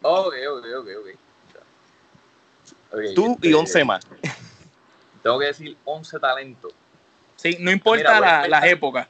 [0.03, 1.09] Ok, ok, ok, ok.
[3.15, 4.07] Tú y este, 11 más.
[5.23, 6.73] Tengo que decir 11 talentos.
[7.37, 9.09] Sí, no importa Mira, la- las épocas.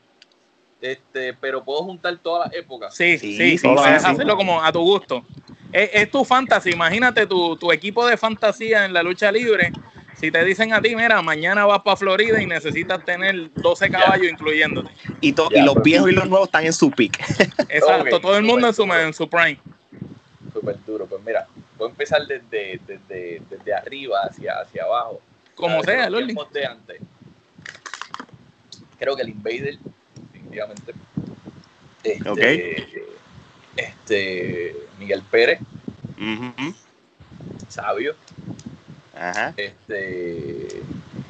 [0.80, 2.94] Este, pero puedo juntar todas las épocas.
[2.94, 3.68] Sí, Sí, sí, sí.
[3.68, 5.24] hacerlo como a tu gusto.
[5.72, 6.70] Es, es tu fantasy.
[6.72, 9.70] Imagínate tu, tu equipo de fantasía en la lucha libre.
[10.20, 14.30] Si te dicen a ti, mira, mañana vas para Florida y necesitas tener 12 caballos
[14.30, 14.90] incluyéndote.
[15.22, 17.18] Y, to- y los pero- viejos y los nuevos están en su pick.
[17.70, 19.58] Exacto, todo el mundo en su, en su prime.
[20.52, 21.06] Súper duro.
[21.06, 21.46] Pues mira,
[21.78, 25.22] voy a empezar desde, desde, desde arriba hacia, hacia abajo.
[25.54, 26.36] Como sea, Loli.
[26.52, 27.00] de antes.
[28.98, 29.78] Creo que el Invader,
[30.32, 30.92] definitivamente.
[32.02, 32.38] Este, Ok.
[33.76, 35.60] este, Miguel Pérez,
[37.68, 38.14] sabio.
[39.20, 39.52] Ajá.
[39.56, 40.82] Este,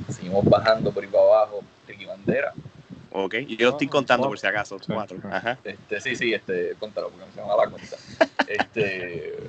[0.09, 1.65] seguimos bajando por ahí para abajo.
[1.89, 2.53] Ricky Bandera.
[3.13, 3.35] Ok.
[3.47, 4.79] Y yo estoy contando por si acaso.
[4.79, 4.87] Sí.
[4.87, 5.19] Cuatro.
[5.25, 5.59] Ajá.
[5.65, 7.97] Este, sí, sí, este, contalo porque no se me va la cuenta.
[8.47, 9.49] Este,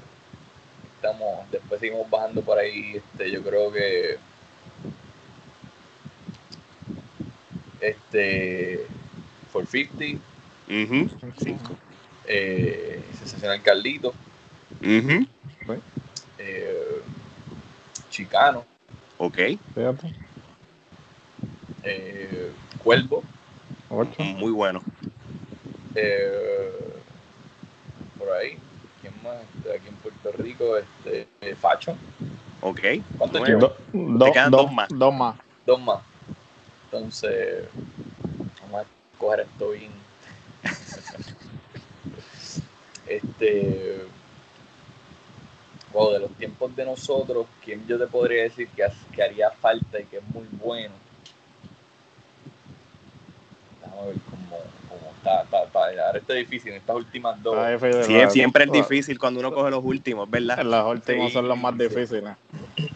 [0.83, 4.19] estamos, después seguimos bajando por ahí, este, yo creo que,
[7.79, 8.87] este,
[9.51, 10.23] 450,
[10.67, 11.09] Ujú.
[11.43, 11.79] Cinco.
[12.25, 14.13] eh, Sensacional Carlito,
[14.83, 15.25] Ujú.
[16.37, 16.90] eh,
[18.11, 18.65] Chicano,
[19.17, 19.37] Ok.
[19.73, 20.13] Fíjate.
[21.83, 23.23] eh, Cuervo,
[23.89, 24.21] Ocho.
[24.23, 24.83] Muy bueno.
[25.95, 26.71] eh,
[28.17, 28.59] por ahí,
[29.01, 29.37] ¿quién más?
[29.43, 31.97] Este, aquí en Puerto Rico, este, eh, Facho,
[32.59, 32.79] Ok.
[33.17, 33.59] ¿Cuántos Nueve.
[33.59, 34.89] Do- do- quedan do- dos más.
[34.89, 35.35] Dos más.
[35.65, 36.03] dos más.
[36.91, 37.65] Entonces,
[38.61, 38.85] vamos a
[39.17, 39.91] coger esto bien.
[43.07, 44.05] este.
[45.93, 49.99] Wow, de los tiempos de nosotros, ¿quién yo te podría decir que, que haría falta
[49.99, 50.93] y que es muy bueno?
[53.81, 55.79] Déjame ver cómo, cómo está, está, está.
[56.05, 57.57] Ahora está difícil en estas últimas dos.
[58.31, 60.63] Siempre es difícil cuando uno coge los últimos, ¿verdad?
[60.63, 61.83] Los últimos Sí, son los más sí.
[61.83, 62.35] difíciles.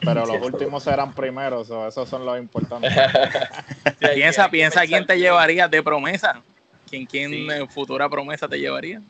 [0.04, 2.92] Pero los Sí, últimos serán primeros, o esos son los importantes.
[4.00, 6.44] Piensa, piensa pensar quién te que- llevaría de promesa.
[6.88, 7.48] ¿Quién, quién Sí.
[7.50, 9.02] eh, futura promesa te llevaría?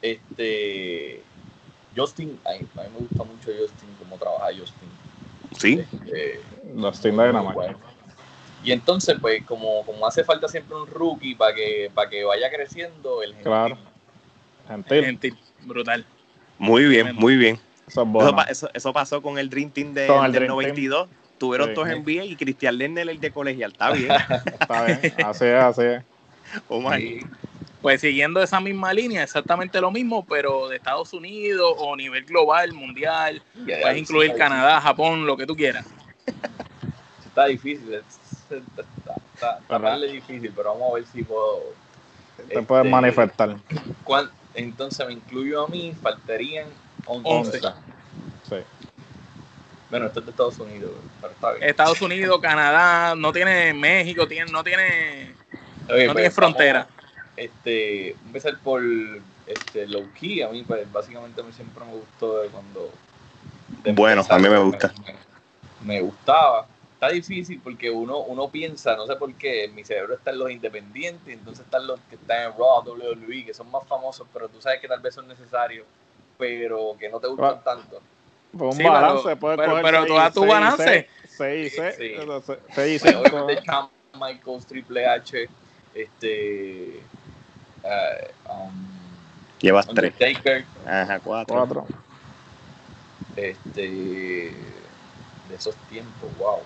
[0.00, 1.22] Este.
[1.96, 4.88] Justin, a mí, a mí me gusta mucho Justin, cómo trabaja Justin.
[5.58, 5.84] Sí.
[6.06, 6.40] Este,
[7.12, 7.54] muy Dynamite.
[7.54, 7.78] bueno.
[8.62, 12.50] Y entonces, pues, como, como hace falta siempre un rookie para que, para que vaya
[12.50, 13.44] creciendo, el gentil.
[13.44, 13.78] Claro.
[14.68, 15.04] Gentil.
[15.04, 16.04] Gentil, brutal.
[16.58, 17.56] Muy bien, muy bien.
[17.56, 18.34] Eso es Eso, bueno.
[18.36, 21.08] pa- eso- eso pasó con el Dream Team de, del Dream 92.
[21.36, 21.74] Tuvieron Sí.
[21.74, 23.72] todos en NBA y Cristian Lerner el de colegial.
[23.72, 24.10] Está bien.
[24.60, 25.00] Está bien.
[25.24, 26.02] Así es, así es.
[26.68, 27.20] Vamos Sí.
[27.84, 32.72] Pues siguiendo esa misma línea, exactamente lo mismo, pero de Estados Unidos o nivel global,
[32.72, 33.42] mundial.
[33.52, 35.84] Puedes incluir Canadá, Japón, lo que tú quieras.
[37.26, 41.74] Está difícil, es- está, está, darle difícil, pero vamos a ver si puedo.
[42.48, 43.56] Te puedes Este, manifestar.
[44.02, 46.68] ¿cuál- Entonces me incluyo a mí, faltarían
[47.04, 47.28] 11.
[47.28, 47.60] Once.
[48.48, 48.56] Sí.
[49.90, 51.68] Bueno, esto es de Estados Unidos, pero está bien.
[51.68, 55.34] Estados Unidos, Canadá, no tiene México, tiene, no tiene,
[55.82, 56.78] no pues, tiene frontera.
[56.88, 57.03] vamos,
[57.36, 58.82] este, voy a empezar por
[59.46, 60.42] este, low key.
[60.42, 62.90] A mí, pues, básicamente, a mí siempre me gustó de cuando.
[63.82, 64.92] de Bueno, empezar, a mí me gusta.
[65.82, 66.66] Me, me gustaba.
[66.94, 70.50] Está difícil porque uno, uno piensa, no sé por qué, en mi cerebro están los
[70.50, 74.60] independientes, entonces están los que están en Raw, WWE, que son más famosos, pero tú
[74.62, 75.84] sabes que tal vez son necesarios,
[76.38, 78.00] pero que no te gustan tanto.
[78.56, 81.08] Pues un Sí, pero- balance, puedes pero- coger pero seis- tú das tu balance.
[81.28, 81.44] Sí.
[81.44, 83.18] y Pues, cinco.
[83.20, 85.48] obviamente, Shawn Michaels, Triple H,
[85.94, 87.00] este.
[87.84, 88.74] Eh, um,
[89.60, 90.12] Llevas tres.
[90.14, 91.54] Undertaker, Ajá, cuatro.
[91.54, 91.86] Cuatro.
[93.36, 93.80] este,
[95.48, 96.60] de esos tiempos, wow.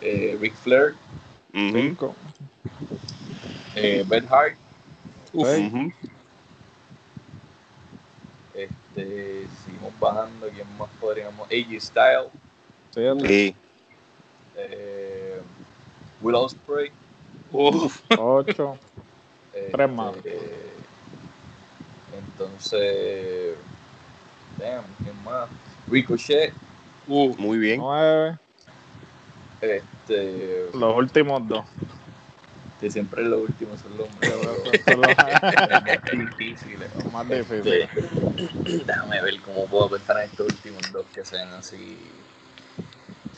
[0.00, 0.96] Eh, Ric Flair,
[1.52, 2.14] Cinco.
[3.74, 4.56] eh, Bret Hart,
[5.32, 5.48] Uf,
[8.54, 11.48] este, seguimos bajando, ¿quién más podríamos?
[11.50, 12.30] AJ Styles,
[12.90, 13.28] Siete.
[13.28, 13.56] Sí.
[14.56, 15.40] eh,
[16.20, 16.90] Will Ospreay.
[17.52, 18.00] Uf.
[18.18, 18.78] 8.
[19.72, 20.16] Tres más.
[20.16, 20.36] Este,
[22.16, 23.56] entonces,
[24.58, 25.48] damn, ¿quién más?
[25.90, 26.52] Ricochet.
[27.06, 27.38] Uf.
[27.38, 27.80] Muy bien.
[27.80, 28.36] 9.
[29.60, 31.64] Este, Los últimos dos.
[32.80, 34.08] que siempre los últimos son los
[34.84, 36.90] Son los más difíciles.
[37.12, 37.88] más difíciles.
[37.88, 41.96] Este, déjame ver cómo puedo pensar en estos últimos dos que sean así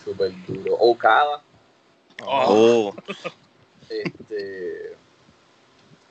[0.05, 0.77] súper duros.
[0.81, 1.43] Okada.
[2.27, 2.93] Oh,
[3.89, 4.97] Este,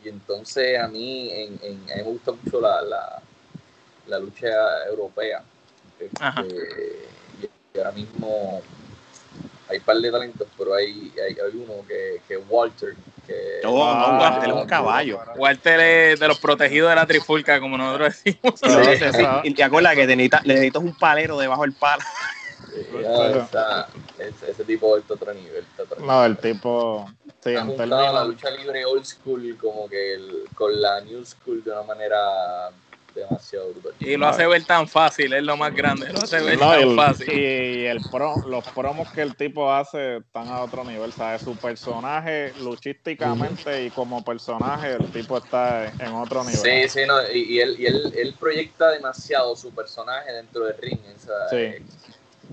[0.03, 3.21] y entonces a mí, en, en- a mí me gusta mucho la, la,
[4.07, 4.47] la lucha
[4.87, 5.41] europea.
[5.99, 7.07] Este,
[7.41, 8.61] y, ahora mismo
[9.69, 12.95] hay un par de talentos, pero hay, hay, hay uno que, que es Walter.
[13.25, 15.19] Que, Oh, Ah, no, Walter es un caballo.
[15.35, 18.59] Walter es de los protegidos de la trifulca, como nosotros decimos.
[18.59, 19.25] Sí, sí, sí.
[19.43, 22.03] Y te acuerdas que te necesitas, necesitas un palero debajo del palo.
[23.43, 23.89] está-
[24.19, 25.65] ese, ese tipo es otro nivel.
[25.77, 26.31] otro No, nivel.
[26.31, 27.09] el tipo.
[27.43, 28.27] Sí, ha en juntado la términos.
[28.27, 32.71] lucha libre old school como que el- con la new school de una manera
[33.13, 33.93] demasiado brutal.
[33.99, 36.79] Y lo hace ver tan fácil, es lo más grande, lo hace ver No, tan
[36.79, 37.29] y el, fácil.
[37.29, 41.41] y el pro, los promos que el tipo hace están a otro nivel, ¿sabes?
[41.41, 46.59] Su personaje, luchísticamente y como personaje, el tipo está en otro nivel.
[46.59, 50.77] Sí, sí, no, y, y él, y él, él proyecta demasiado su personaje dentro del
[50.77, 50.99] ring.
[51.17, 51.83] sea, Sí.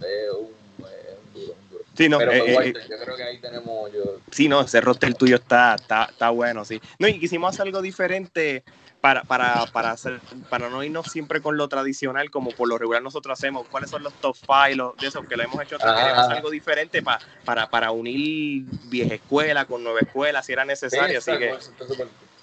[0.01, 0.55] Es un,
[0.87, 1.55] es un duro, un duro.
[1.97, 4.01] Sí, no, Pero eh, pues, eh, Walter, yo creo que ahí tenemos yo.
[4.33, 6.81] Sí, no, ese roster tuyo está, está, está bueno, sí.
[6.99, 8.65] No, y quisimos hacer algo diferente
[9.01, 10.19] para, para, para, hacer,
[10.49, 13.69] para no irnos siempre con lo tradicional, como por lo regular nosotros hacemos.
[13.69, 15.77] ¿Cuáles son los top five los- de esos que lo hemos hecho?
[15.81, 15.95] Ah.
[15.95, 20.65] Queríamos hacer algo diferente pa- para, para unir vieja escuela con nueva escuela, si era
[20.65, 21.19] necesario.
[21.19, 21.55] así que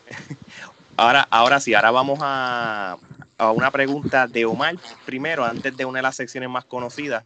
[0.98, 2.98] ahora, ahora sí, ahora vamos a,
[3.38, 4.76] a una pregunta de Omar
[5.06, 7.26] primero, antes de una de las secciones más conocidas.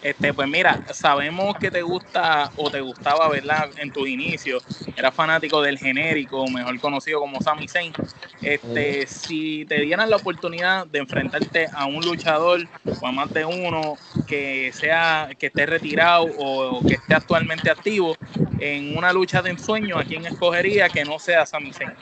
[0.00, 3.70] Este, pues mira, sabemos que te gusta o te gustaba, ¿verdad?
[3.76, 4.62] En tus inicios,
[4.94, 7.96] eras fanático del genérico, mejor conocido como Sami Zayn.
[8.40, 12.70] Este, si te dieran la oportunidad de enfrentarte a un luchador
[13.00, 18.20] o a más de uno que sea que esté retirado o que esté actualmente activo
[18.56, 21.98] en una lucha de ensueño, ¿a quién escogería que no sea Sami Zayn?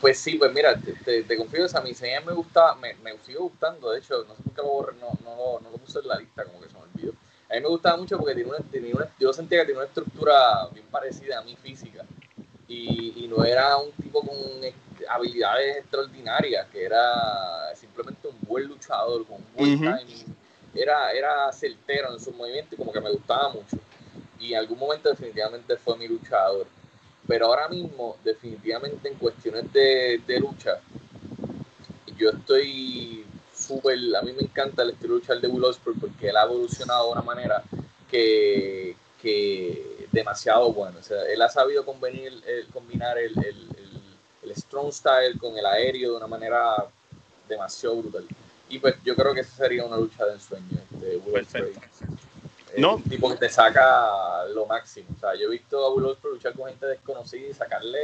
[0.00, 3.16] Pues sí, pues mira, te, te, te confieso, a mí se me gusta, me, me
[3.18, 5.78] sigue gustando, de hecho, no sé por qué lo borré, no, no, lo- no lo
[5.78, 7.12] puse en la lista, como que se me olvidó.
[7.50, 9.88] A mí me gustaba mucho porque tiene una, tenía una- yo sentía que tenía una
[9.88, 12.04] estructura bien parecida a mi física
[12.68, 14.36] y, y no era un tipo con
[15.08, 19.84] habilidades extraordinarias, que era simplemente un buen luchador, con un buen Ujú.
[19.84, 20.36] timing,
[20.74, 23.76] era, era certero en sus movimientos y como que me gustaba mucho.
[24.38, 26.66] Y en algún momento definitivamente fue mi luchador
[27.32, 30.78] pero ahora mismo, definitivamente en cuestiones de, de lucha,
[32.18, 33.24] yo estoy
[33.56, 35.64] súper, a mí me encanta el estilo de luchar de Will
[35.98, 37.64] porque él ha evolucionado de una manera
[38.10, 40.98] que, que demasiado bueno.
[41.00, 43.66] O sea, él ha sabido convenir, el- combinar el, el,
[44.44, 46.84] el- strong style con el aéreo de una manera
[47.48, 48.26] demasiado brutal.
[48.68, 50.66] Y pues yo creo que esa sería una lucha de ensueño.
[51.00, 51.32] De Will.
[51.46, 51.80] Perfecto.
[52.78, 52.94] No.
[52.96, 55.06] un tipo que te saca lo máximo.
[55.16, 57.98] O sea, yo he visto a Will Ospreay luchar con gente desconocida y sacarle.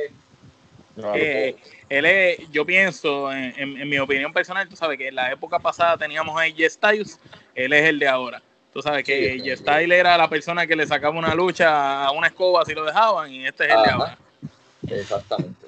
[1.14, 1.54] Eh,
[1.88, 5.30] él es, yo pienso, en, en- en mi opinión personal, tú sabes que en la
[5.30, 7.20] época pasada teníamos a AJ Styles,
[7.54, 8.42] él es el de ahora.
[8.72, 9.52] Tú sabes Sí, que definitivo.
[9.54, 12.84] AJ Styles era la persona que le sacaba una lucha a una escoba si lo
[12.84, 14.18] dejaban, y este es el de ahora.
[14.90, 15.66] Exactamente.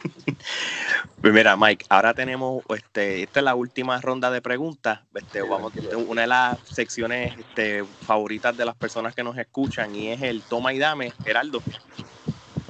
[1.20, 5.00] Pues mira, Mike, ahora tenemos, este, esta es la última ronda de preguntas.
[5.14, 5.72] Este, vamos,
[6.06, 10.42] una de las secciones este, favoritas de las personas que nos escuchan y es el
[10.42, 11.62] toma y dame, Geraldo.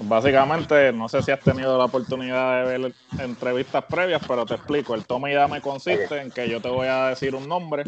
[0.02, 4.94] Básicamente, no sé si has tenido la oportunidad de ver entrevistas previas, pero te explico.
[4.94, 7.84] El toma y dame consiste en que yo te voy a decir un nombre,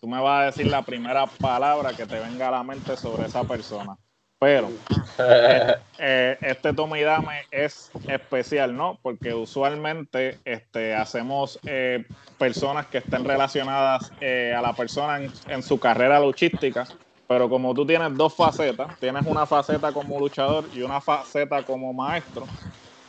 [0.00, 3.26] tú me vas a decir la primera palabra que te venga a la mente sobre
[3.26, 3.96] esa persona.
[4.40, 4.70] Pero
[5.98, 8.98] eh, este toma y dame es especial, ¿no?
[9.02, 12.06] Porque usualmente este, hacemos eh,
[12.38, 16.86] personas que estén relacionadas eh, a la persona en, en su carrera luchística,
[17.28, 21.92] pero como tú tienes dos facetas, tienes una faceta como luchador y una faceta como
[21.92, 22.46] maestro,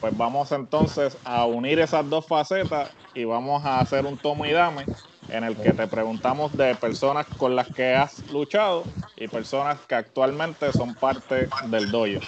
[0.02, 4.52] pues vamos entonces a unir esas dos facetas y vamos a hacer un toma y
[4.52, 4.84] dame
[5.32, 8.84] en el que te preguntamos de personas con las que has luchado
[9.16, 12.20] y personas que actualmente son parte del dojo.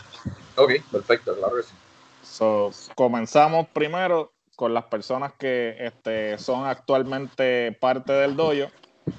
[0.56, 1.74] ok, perfecto, claro que sí.
[2.24, 8.72] So, comenzamos primero con las personas que este, son actualmente parte del dojo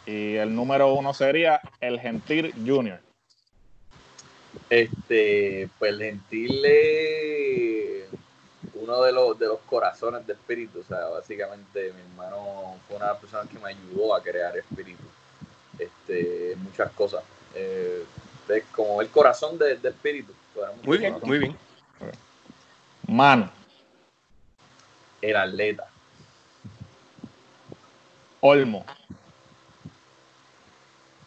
[0.07, 3.01] y el número uno sería el Gentil Junior.
[4.70, 7.63] Este, pues Gentil es
[8.85, 10.80] uno de los, de los corazones de espíritu.
[10.80, 14.57] O sea, básicamente mi hermano fue una de las personas que me ayudó a crear
[14.57, 15.03] espíritu.
[15.78, 17.22] Este, muchas cosas.
[17.55, 18.05] Eh,
[18.49, 20.32] Es como el corazón de, de espíritu.
[20.85, 21.57] Muy bien, muy bien.
[23.09, 23.51] Mano,
[25.20, 25.89] El atleta.
[28.41, 28.85] Olmo,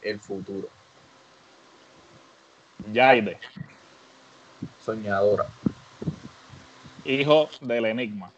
[0.01, 0.69] El futuro.
[2.93, 3.39] Yaide,
[4.85, 5.47] Soñadora.
[7.07, 8.31] Hijo del enigma.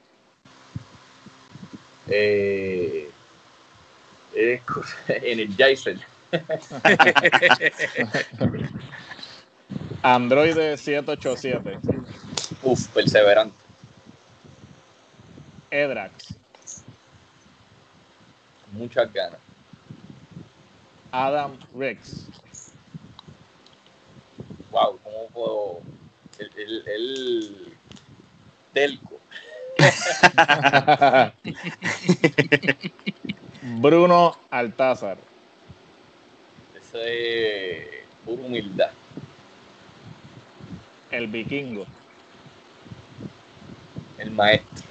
[4.33, 5.99] Eh, co- Energizer.
[10.03, 11.79] Android 787,
[12.63, 13.55] Uf, perseverante.
[15.71, 16.35] Edrax,
[18.71, 19.39] Muchas ganas.
[21.11, 22.27] Adam Rex,
[24.71, 25.81] Wow, ¿cómo puedo?
[26.39, 27.77] El, el, el
[28.73, 29.19] telco.
[33.61, 35.17] Bruno Altázar,
[36.75, 37.87] Eso es
[38.25, 38.91] pura humildad.
[41.11, 41.85] el vikingo.
[44.17, 44.83] El maestro.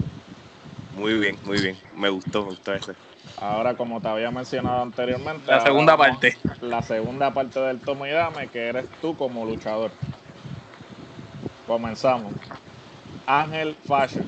[0.96, 1.76] Muy bien, muy bien.
[1.96, 2.92] Me gustó, me gustó ese.
[3.40, 6.36] Ahora, como te había mencionado anteriormente, La segunda parte.
[6.60, 9.90] La segunda parte del tomo y dame, que eres tú como luchador.
[11.66, 12.32] Comenzamos.
[13.28, 14.24] Ángel Fashion,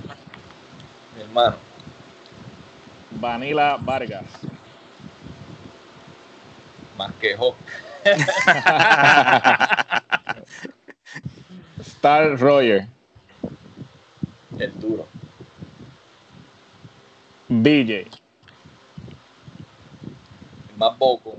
[1.16, 1.56] Mi hermano.
[3.18, 4.26] Vanilla Vargas,
[6.98, 7.56] Más que Hawk.
[11.80, 12.86] Star Roger,
[14.58, 15.06] El duro.
[20.68, 21.38] El más boco.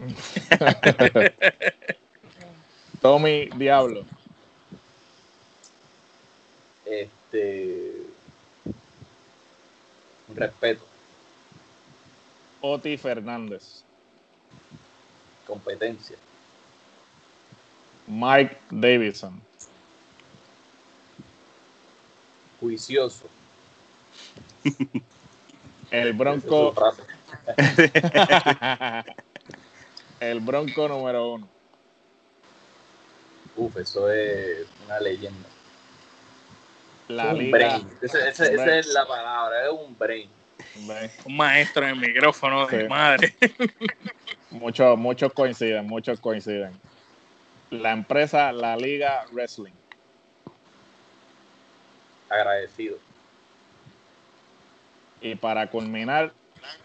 [3.00, 4.04] Tommy Diablo,
[6.84, 7.92] Este.
[10.27, 10.84] Un respeto.
[12.60, 13.84] Oti Fernández,
[15.46, 16.16] Competencia.
[18.06, 19.40] Mike Davidson,
[22.60, 23.26] Juicioso.
[25.90, 26.74] el Bronco,
[30.20, 31.48] el Bronco número uno,
[33.58, 35.48] Uf, eso es una leyenda.
[37.08, 37.58] La un liga.
[37.58, 37.88] brain.
[38.02, 40.28] Esa es la palabra, es un brain.
[41.24, 42.88] Un maestro en el micrófono de Sí.
[42.88, 43.34] madre.
[44.50, 46.72] Muchos, muchos coinciden, muchos coinciden.
[47.70, 49.72] La empresa La Liga Wrestling.
[52.30, 52.96] Agradecido.
[55.20, 56.32] Y para culminar,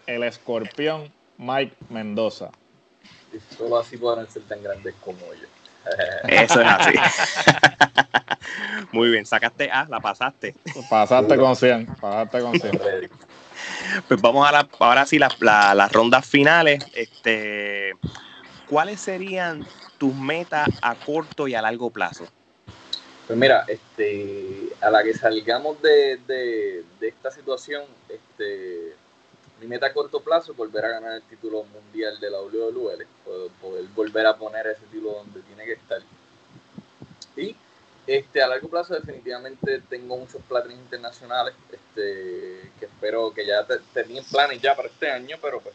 [0.06, 2.50] el escorpión Mike Mendoza.
[3.32, 5.46] Y solo así podrán ser tan grandes como yo.
[6.28, 6.94] Eso es así.
[8.92, 10.54] Muy bien, sacaste A, la pasaste.
[10.88, 12.72] Pasaste con 100, pasaste con 100.
[12.78, 13.08] Ready.
[14.08, 16.84] Pues vamos a la, ahora sí las la- las rondas finales.
[16.94, 17.92] Este,
[18.68, 19.64] ¿Cuáles serían
[19.98, 22.26] tus metas a corto y a largo plazo?
[23.26, 28.94] Pues mira, este, a la que salgamos de, de- de esta situación, este,
[29.60, 33.06] mi meta a corto plazo es volver a ganar el título mundial de la WWL,
[33.24, 36.00] poder, poder volver a poner ese título donde tiene que estar.
[37.36, 37.56] Y
[38.06, 43.78] este, a largo plazo definitivamente tengo muchos planes internacionales, este, que espero que ya te-
[43.92, 45.74] tenía planes ya para este año, pero pues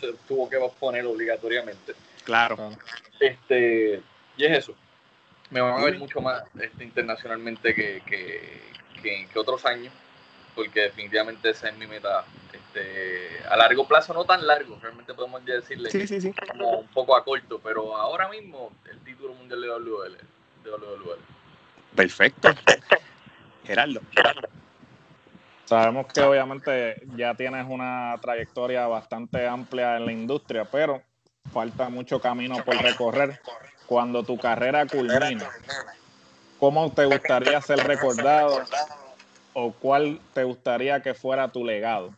[0.00, 1.94] se tuvo que posponer obligatoriamente.
[2.24, 2.70] Claro.
[3.20, 4.00] Este,
[4.36, 4.74] y es eso.
[5.50, 8.60] Me van a ver mucho más este, internacionalmente que, que,
[9.02, 9.92] que- que otros años,
[10.54, 12.24] porque definitivamente esa es mi meta
[12.72, 16.32] este, a largo plazo, no tan largo, realmente podemos ya decirle Sí, sí, sí.
[16.50, 20.16] como un poco a corto, pero ahora mismo el título mundial de WL.
[20.64, 21.20] De WWL.
[21.94, 22.48] Perfecto.
[23.64, 24.00] Gerardo.
[25.66, 31.02] Sabemos que obviamente ya tienes una trayectoria bastante amplia en la industria, pero
[31.52, 33.40] falta mucho camino por recorrer.
[33.86, 35.50] Cuando tu carrera culmina,
[36.58, 38.62] ¿cómo te gustaría ser recordado
[39.52, 42.14] o cuál te gustaría que fuera tu legado?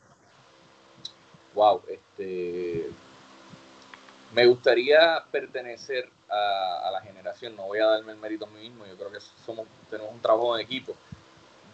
[1.54, 2.90] Wow, este.
[4.34, 8.68] Me gustaría pertenecer a, a la generación, no voy a darme el mérito a mí
[8.68, 10.92] mismo, yo creo que somos, tenemos un trabajo en equipo,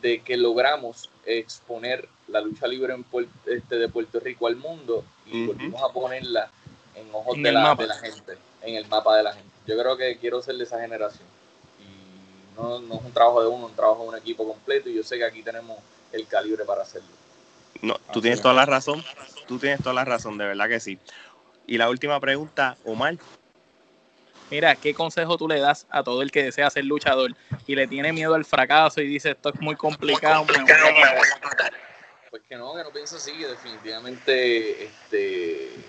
[0.02, 3.04] de que logramos exponer la lucha libre en
[3.46, 5.52] este, de Puerto Rico al mundo y Ujú.
[5.52, 6.50] volvimos a ponerla
[6.94, 7.82] en ojos En de el la, mapa.
[7.82, 9.50] de la gente, en el mapa de la gente.
[9.66, 11.28] Yo creo que quiero ser de esa generación.
[11.78, 14.88] Y no, no es un trabajo de uno, es un trabajo de un equipo completo
[14.90, 15.78] y yo sé que aquí tenemos
[16.12, 17.08] el calibre para hacerlo.
[17.82, 18.42] No, tú Así tienes es.
[18.42, 19.04] toda la razón.
[19.46, 20.98] Tú tienes toda la razón, de verdad que sí.
[21.66, 23.16] Y la última pregunta, Omar.
[24.50, 27.30] Mira, ¿qué consejo tú le das a todo el que desea ser luchador
[27.66, 30.44] y le tiene miedo al fracaso y dice esto es muy complicado?
[30.44, 31.20] me voy a-
[32.30, 35.84] Pues que no, que no pienso así, que definitivamente este,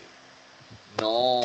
[0.99, 1.41] no,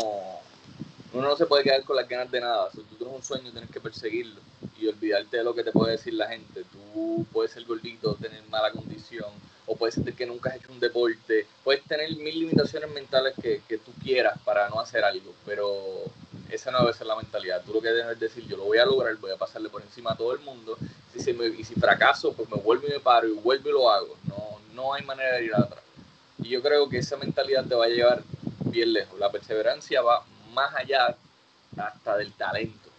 [1.12, 2.70] uno no se puede quedar con las ganas de nada.
[2.70, 4.40] Si tú tienes un sueño, tienes que perseguirlo
[4.78, 6.64] y olvidarte de lo que te puede decir la gente.
[6.64, 9.30] Tú puedes ser gordito, tener mala condición,
[9.66, 11.46] o puedes sentir que nunca has hecho un deporte.
[11.64, 16.04] Puedes tener mil limitaciones mentales que, que tú quieras para no hacer algo, pero
[16.50, 17.62] esa no debe ser la mentalidad.
[17.64, 20.12] Tú lo que debes decir, yo lo voy a lograr, voy a pasarle por encima
[20.12, 20.76] a todo el mundo.
[21.16, 24.16] Si y si fracaso, pues me vuelvo y me paro y vuelvo y lo hago.
[24.28, 25.82] No, no hay manera de ir atrás.
[26.38, 28.22] Y yo creo que esa mentalidad te va a llevar
[28.66, 29.18] bien lejos.
[29.18, 31.16] La perseverancia va más allá
[31.76, 32.90] hasta del talento.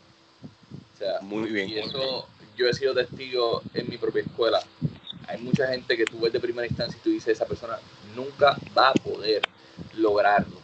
[0.96, 1.70] O sea, muy bien.
[1.70, 4.60] Y eso yo he sido testigo en mi propia escuela.
[5.28, 7.78] Hay mucha gente que tú ves de primera instancia y tú dices, esa persona
[8.16, 9.42] nunca va a poder
[9.96, 10.58] lograrlo.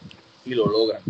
[0.44, 1.02] Y lo logran.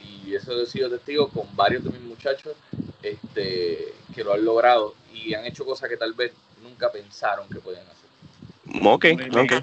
[0.00, 2.54] Y eso he sido testigo con varios de mis muchachos
[3.02, 6.32] este, que lo han logrado y han hecho cosas que tal vez
[6.62, 8.04] nunca pensaron que podían hacer.
[8.82, 9.06] Ok,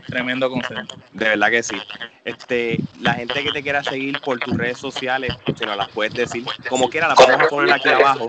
[0.08, 0.96] Tremendo concepto.
[1.14, 1.76] De verdad que sí.
[2.24, 6.14] Este, la gente que te quiera seguir por tus redes sociales, si no las puedes
[6.14, 8.28] decir, como quiera, las podemos poner aquí abajo.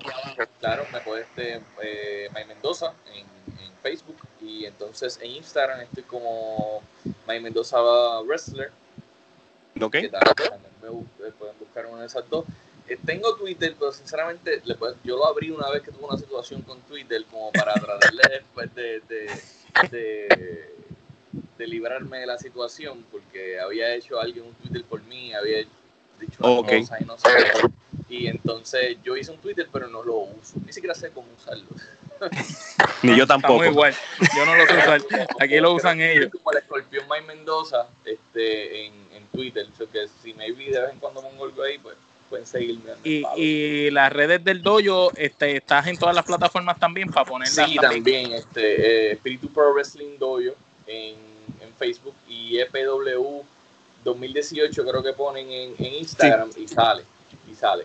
[0.60, 3.30] Claro, me puedes, este, eh, My Mendoza en,
[3.82, 4.16] Facebook
[4.92, 6.82] entonces en Instagram estoy como
[7.26, 7.78] My Mendoza
[8.26, 8.70] Wrestler.
[9.80, 9.92] Ok.
[9.92, 12.44] Que también me, pueden buscar una de esas dos.
[12.86, 14.60] Eh, tengo Twitter, pero sinceramente
[15.02, 18.74] yo lo abrí una vez que tuve una situación con Twitter como para tratarle después
[18.74, 19.30] de, de
[21.56, 25.64] de, librarme de la situación porque había hecho alguien un Twitter por mí, había
[26.20, 27.28] dicho cosas y no sé.
[28.08, 30.54] Y entonces yo hice un Twitter, pero no lo uso.
[30.66, 31.64] Ni siquiera sé cómo usarlo.
[33.02, 33.64] Ni yo tampoco.
[33.64, 33.94] igual.
[34.36, 35.02] Yo no lo sé usar.
[35.40, 36.30] Aquí lo usan ellos.
[36.30, 39.66] Como el escorpión Mike Mendoza este, en, en Twitter.
[39.74, 41.96] O que si me vi de vez en cuando pongo algo ahí, pues
[42.32, 42.92] pueden seguirme.
[43.04, 47.68] Y, y, las redes del dojo, este, estás en todas las plataformas también para ponerlas.
[47.68, 50.54] Sí, también, este, eh, Espíritu Pro Wrestling Dojo
[50.86, 51.16] en,
[51.60, 53.42] en, Facebook y EPW
[54.02, 57.04] 2018 creo que ponen en, en Instagram y sale,
[57.50, 57.84] y sale.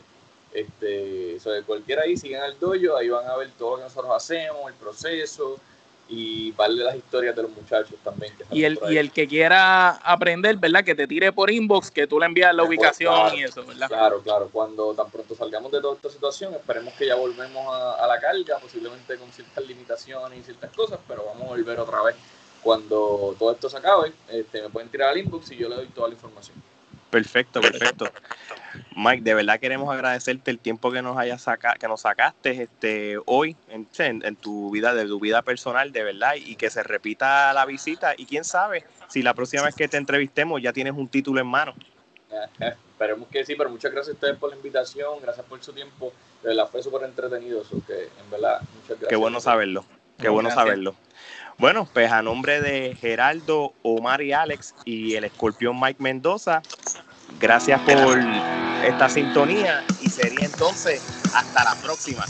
[0.53, 4.11] Este, de cualquiera ahí, siguen al dojo, ahí van a ver todo lo que nosotros
[4.15, 5.59] hacemos, el proceso,
[6.09, 8.33] y darle las historias de los muchachos también.
[8.51, 10.83] y, el, y el que quiera aprender, ¿verdad?
[10.83, 13.87] Que te tire por inbox, que tú le envías la ubicación y eso, ¿verdad?
[13.87, 14.49] Claro, claro.
[14.51, 18.57] Cuando tan pronto salgamos de toda esta situación, esperemos que ya volvemos a, la carga,
[18.59, 22.15] posiblemente con ciertas limitaciones y ciertas cosas, pero vamos a volver otra vez.
[22.63, 25.87] Cuando todo esto se acabe, este, me pueden tirar al inbox y yo le doy
[25.87, 26.55] toda la información.
[27.09, 28.09] Perfecto, perfecto.
[28.95, 33.17] Mike, de verdad queremos agradecerte el tiempo que nos hayas saca, que nos sacaste este
[33.25, 37.53] hoy en, en, tu vida, de tu vida personal, de verdad, y que se repita
[37.53, 38.13] la visita.
[38.17, 41.47] Y quién sabe, si la próxima vez que te entrevistemos ya tienes un título en
[41.47, 41.73] mano.
[42.89, 46.11] esperemos que sí, pero muchas gracias a ustedes por la invitación, gracias por su tiempo.
[46.43, 49.09] De verdad fue súper entretenido, eso que en verdad, muchas gracias.
[49.09, 49.85] Qué bueno saberlo,
[50.19, 50.95] qué bueno saberlo.
[51.59, 56.61] Bueno, pues a nombre de Geraldo, Omar y Alex y el escorpión Mike Mendoza,
[57.39, 58.19] gracias por
[58.85, 61.01] esta sintonía y sería entonces
[61.33, 62.25] hasta la próxima.